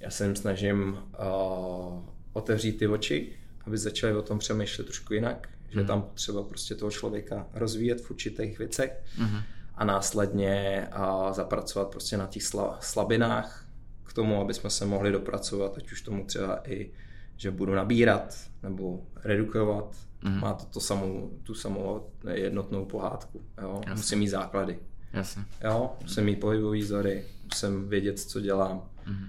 [0.00, 2.02] já se jim snažím uh,
[2.32, 3.32] otevřít ty oči,
[3.66, 5.72] aby začali o tom přemýšlet trošku jinak, mm.
[5.72, 5.86] že mhm.
[5.86, 9.38] tam potřeba prostě toho člověka rozvíjet v určitých věcech mm.
[9.74, 13.66] a následně uh, zapracovat prostě na těch sla, slabinách
[14.04, 16.90] k tomu, aby jsme se mohli dopracovat, ať už tomu třeba i,
[17.36, 20.40] že budu nabírat nebo redukovat, mm.
[20.40, 23.42] má to, to samou, tu samou jednotnou pohádku.
[23.62, 23.80] Jo?
[23.94, 24.78] Musím mít základy.
[25.12, 25.44] Jasně.
[25.64, 28.90] Jo, musím mít pohybový vzory, musím vědět, co dělám.
[29.06, 29.28] Mm-hmm.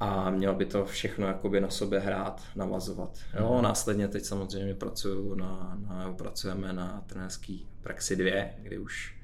[0.00, 3.18] A měl by to všechno jakoby na sobě hrát, navazovat.
[3.38, 3.62] Jo, mm-hmm.
[3.62, 8.30] následně teď samozřejmě pracuju na, na, pracujeme na trenérský praxi 2,
[8.62, 9.16] kdy už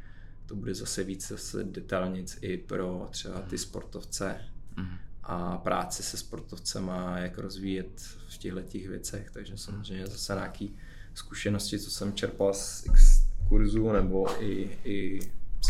[0.47, 4.41] to bude zase víc zase detailnic i pro třeba ty sportovce
[4.77, 4.99] mm-hmm.
[5.23, 10.77] a práci se sportovcema, jak rozvíjet v těchto těch věcech, takže samozřejmě zase nějaký
[11.15, 15.21] zkušenosti, co jsem čerpal z X kurzů nebo i, i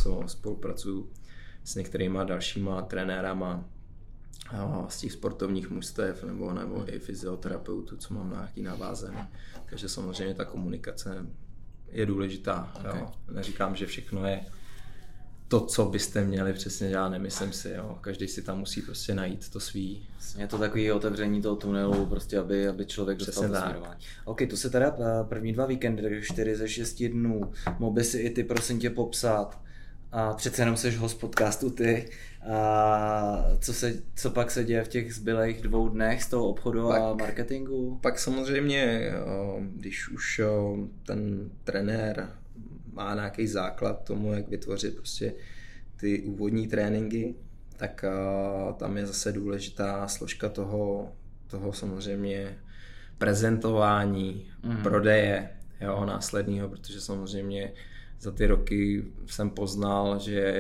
[0.03, 1.11] co spolupracuju
[1.65, 3.65] s některýma dalšíma trenérama
[4.89, 9.19] z těch sportovních mužstev nebo, nebo i fyzioterapeutů, co mám nějaký navázený.
[9.71, 11.27] Takže samozřejmě ta komunikace
[11.89, 12.73] je důležitá.
[12.81, 13.01] Okay.
[13.01, 13.11] Jo.
[13.31, 14.41] Neříkám, že všechno je
[15.49, 17.71] to, co byste měli přesně dělat, nemyslím si.
[17.71, 17.99] Jo.
[18.01, 20.07] Každý si tam musí prostě najít to svý.
[20.39, 24.01] Je to takový otevření toho tunelu, prostě aby, aby člověk dostal to směrování.
[24.25, 27.53] OK, to se teda eh, první dva víkendy, takže 4 ze 6 dnů.
[27.79, 29.61] Mohl by si i ty prosím tě popsat,
[30.13, 32.11] a přece jenom seš host podcastu ty.
[32.51, 36.89] A co, se, co pak se děje v těch zbylých dvou dnech z toho obchodu
[36.89, 37.99] pak, a marketingu?
[38.03, 39.13] Pak samozřejmě,
[39.61, 40.41] když už
[41.07, 42.29] ten trenér
[42.93, 45.35] má nějaký základ tomu, jak vytvořit prostě
[45.97, 47.35] ty úvodní tréninky,
[47.77, 48.05] tak
[48.77, 51.13] tam je zase důležitá složka toho,
[51.47, 52.59] toho samozřejmě
[53.19, 54.83] prezentování, mm.
[54.83, 55.51] prodeje,
[55.81, 57.73] jo, následního, protože samozřejmě
[58.21, 60.55] za ty roky jsem poznal, že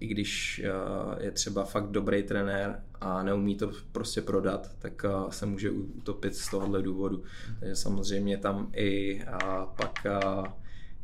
[0.00, 5.32] i když eh, je třeba fakt dobrý trenér a neumí to prostě prodat, tak eh,
[5.32, 7.22] se může utopit z tohohle důvodu.
[7.60, 9.26] Takže samozřejmě tam i eh,
[9.76, 10.06] pak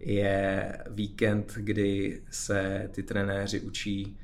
[0.00, 4.18] je víkend, kdy se ty trenéři učí,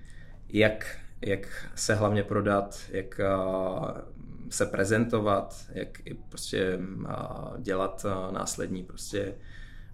[0.48, 3.20] jak, jak se hlavně prodat, jak
[4.50, 6.78] se prezentovat, jak i prostě
[7.58, 9.34] dělat následní prostě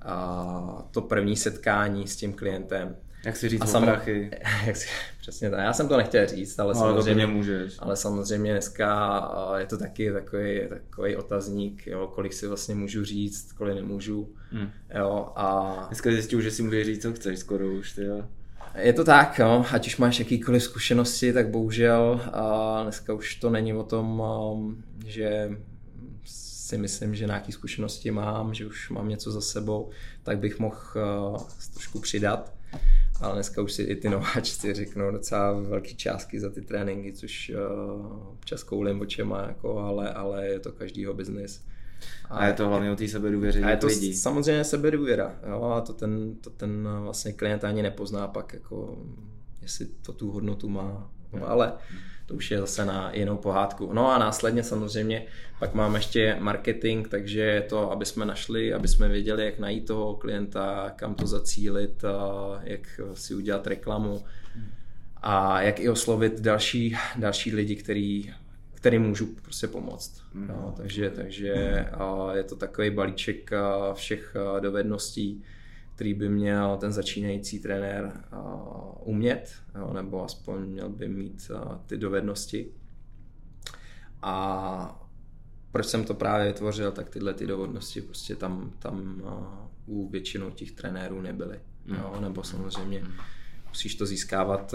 [0.03, 2.97] a to první setkání s tím klientem.
[3.25, 4.31] Jak si říct sam, prachy.
[4.67, 4.87] Jak si,
[5.21, 5.61] přesně tak.
[5.61, 7.77] Já jsem to nechtěl říct, ale, no, samozřejmě můžeš.
[7.79, 13.53] Ale samozřejmě dneska je to taky takový, takový otazník, jo, kolik si vlastně můžu říct,
[13.53, 14.29] kolik nemůžu.
[14.53, 14.71] Hmm.
[14.99, 15.85] Jo, a...
[15.89, 18.25] Dneska zjistil, že si můžeš říct, co chceš skoro už, ty jo.
[18.75, 19.67] Je to tak, no.
[19.73, 24.85] ať už máš jakýkoliv zkušenosti, tak bohužel a dneska už to není o tom, um,
[25.07, 25.51] že
[26.71, 29.91] si myslím, že nějaké zkušenosti mám, že už mám něco za sebou,
[30.23, 31.43] tak bych mohl uh,
[31.73, 32.53] trošku přidat.
[33.21, 37.53] Ale dneska už si i ty nováčci řeknou docela velký částky za ty tréninky, což
[37.55, 41.65] uh, občas koulím očema, jako, ale, ale je to každýho biznis.
[42.31, 44.15] A, a je to hlavně o té sebedůvěře A je to lidí.
[44.15, 45.39] samozřejmě sebedůvěra.
[45.49, 45.63] Jo?
[45.63, 48.99] A to ten, to ten vlastně klient ani nepozná pak, jako,
[49.63, 51.11] jestli to tu hodnotu má.
[51.33, 51.73] No, ale
[52.27, 53.93] to už je zase na jinou pohádku.
[53.93, 55.27] No a následně samozřejmě
[55.59, 59.87] pak máme ještě marketing, takže je to, aby jsme našli, aby jsme věděli, jak najít
[59.87, 62.05] toho klienta, kam to zacílit,
[62.63, 64.25] jak si udělat reklamu
[65.23, 68.33] a jak i oslovit další, další lidi, který
[68.75, 70.23] který můžu prostě pomoct.
[70.35, 70.49] Mm.
[70.49, 71.87] No, takže takže
[72.33, 73.51] je to takový balíček
[73.95, 75.45] všech dovedností,
[76.01, 78.25] který by měl ten začínající trenér
[79.05, 79.53] umět,
[79.93, 81.51] nebo aspoň měl by mít
[81.87, 82.71] ty dovednosti.
[84.23, 85.07] A
[85.73, 89.23] proč jsem to právě vytvořil, tak tyhle ty dovednosti prostě tam, tam
[89.87, 91.61] u většinou těch trenérů nebyly.
[91.87, 91.95] Mm.
[91.95, 93.05] Jo, nebo samozřejmě
[93.69, 94.75] musíš to získávat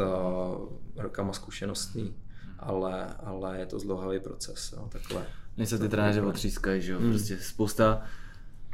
[0.96, 2.16] rokama zkušeností
[2.60, 4.74] ale, ale je to zdlouhavý proces.
[4.78, 5.26] Jo, takhle.
[5.58, 8.04] Mně se ty trenéři otřískají, že jo, prostě spousta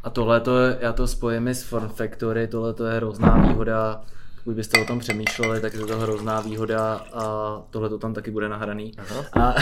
[0.03, 4.01] a tohle to je, já to spojím s Form Factory, tohle to je hrozná výhoda,
[4.37, 8.31] pokud byste o tom přemýšleli, tak je to hrozná výhoda a tohle to tam taky
[8.31, 8.91] bude nahraný.
[9.33, 9.39] A,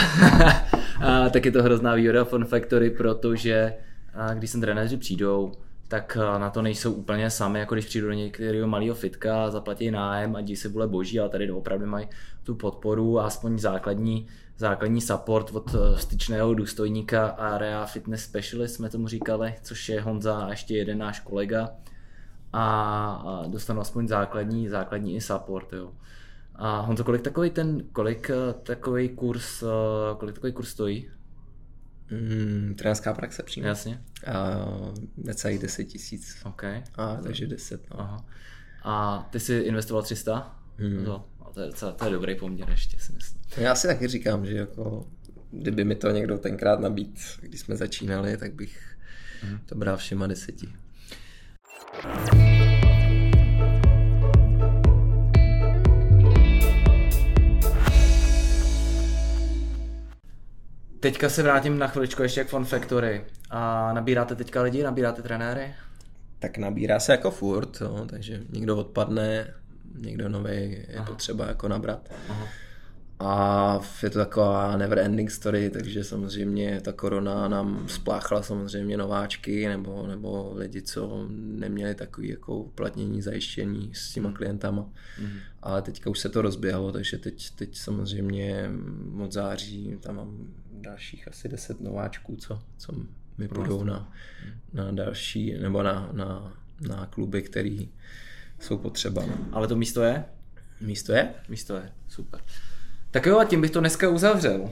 [1.02, 3.74] a, tak je to hrozná výhoda Form Factory, protože
[4.14, 5.52] a když sem trenéři přijdou,
[5.90, 10.36] tak na to nejsou úplně sami, jako když přijdu do některého malého fitka, zaplatí nájem
[10.36, 12.08] a se bude boží, ale tady opravdu mají
[12.42, 14.26] tu podporu a aspoň základní,
[14.56, 20.38] základní support od eh, styčného důstojníka Area Fitness Specialist, jsme tomu říkali, což je Honza
[20.38, 21.68] a ještě jeden náš kolega
[22.52, 25.92] a dostanu aspoň základní, základní i support, jo.
[26.54, 29.66] A Honzo, kolik takový ten, kolik eh, takový kurz, eh,
[30.18, 31.10] kolik takový kurz stojí?
[32.10, 33.66] Mm, trenérská praxe přímo.
[33.66, 34.02] Jasně.
[34.26, 34.66] A
[35.16, 36.36] necelých 10 tisíc.
[36.44, 36.64] OK.
[36.94, 37.90] A, takže 10.
[37.90, 38.00] No.
[38.00, 38.26] Aha.
[38.82, 40.56] A ty jsi investoval 300?
[40.78, 41.04] Hmm.
[41.04, 43.40] To, to, je, to je dobrý poměr ještě, si myslím.
[43.56, 45.06] Já si taky říkám, že jako,
[45.50, 48.96] kdyby mi to někdo tenkrát nabít, když jsme začínali, tak bych
[49.42, 49.58] hmm.
[49.66, 50.68] to bral všema deseti.
[61.00, 63.24] Teďka se vrátím na chviličku ještě k Fun Factory.
[63.50, 65.74] A nabíráte teďka lidi, nabíráte trenéry?
[66.38, 69.54] Tak nabírá se jako furt, no, takže někdo odpadne,
[69.94, 71.06] někdo nový je Aha.
[71.06, 72.12] potřeba jako nabrat.
[72.28, 72.48] Aha.
[73.18, 79.68] A je to taková never ending story, takže samozřejmě ta korona nám spláchla samozřejmě nováčky
[79.68, 84.34] nebo, nebo lidi, co neměli takový jako uplatnění, zajištění s těma mm.
[84.34, 84.88] klientama.
[85.20, 85.30] Mm.
[85.62, 88.70] Ale teďka už se to rozběhlo, takže teď, teď samozřejmě
[89.22, 90.38] od září tam mám
[90.82, 92.92] dalších asi 10 nováčků, co, co
[93.38, 94.12] mi půjdou na,
[94.72, 96.52] na další, nebo na, na,
[96.88, 97.88] na kluby, který
[98.58, 99.24] jsou potřeba.
[99.52, 100.24] Ale to místo je?
[100.80, 101.34] Místo je?
[101.48, 102.40] Místo je, super.
[103.10, 104.70] Tak jo, a tím bych to dneska uzavřel.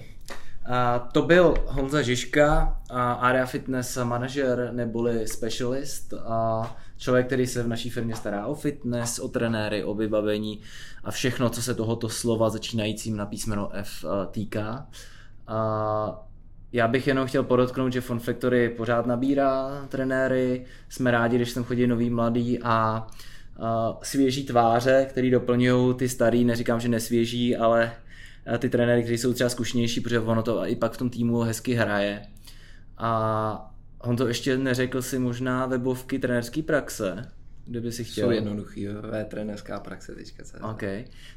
[0.71, 7.63] A to byl Honza Žižka, a Area Fitness manažer neboli specialist a člověk, který se
[7.63, 10.61] v naší firmě stará o fitness, o trenéry, o vybavení
[11.05, 14.87] a všechno, co se tohoto slova začínajícím na písmeno F týká.
[15.49, 16.27] A
[16.73, 21.65] já bych jenom chtěl podotknout, že Fun Factory pořád nabírá trenéry, jsme rádi, když sem
[21.65, 23.07] chodí noví mladí a
[24.03, 27.93] svěží tváře, který doplňují ty starý, neříkám, že nesvěží, ale
[28.59, 31.75] ty trenéry, kteří jsou třeba zkušenější, protože ono to i pak v tom týmu hezky
[31.75, 32.23] hraje.
[32.99, 37.33] A on to ještě neřekl si možná webovky trenérské praxe,
[37.69, 38.27] kdyby si chtěl.
[38.27, 40.71] Jsou jednoduchý, ve trenérská praxe teďka.
[40.71, 40.83] OK,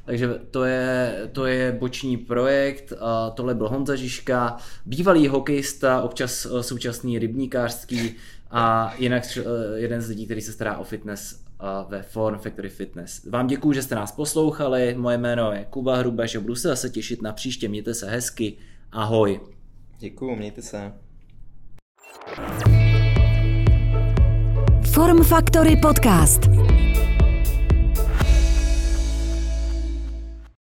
[0.04, 4.56] takže to je, to je boční projekt, a tohle byl Honza Žižka,
[4.86, 8.14] bývalý hokejista, občas e, současný rybníkářský
[8.50, 9.42] a jinak e,
[9.74, 11.42] jeden z lidí, který se stará o fitness
[11.88, 13.24] ve Form Factory Fitness.
[13.24, 16.90] Vám děkuji, že jste nás poslouchali, moje jméno je Kuba Hrubeš a budu se zase
[16.90, 18.56] těšit na příště, mějte se hezky,
[18.92, 19.40] ahoj.
[19.98, 20.92] Děkuji, mějte se.
[24.92, 26.81] Form Factory Podcast.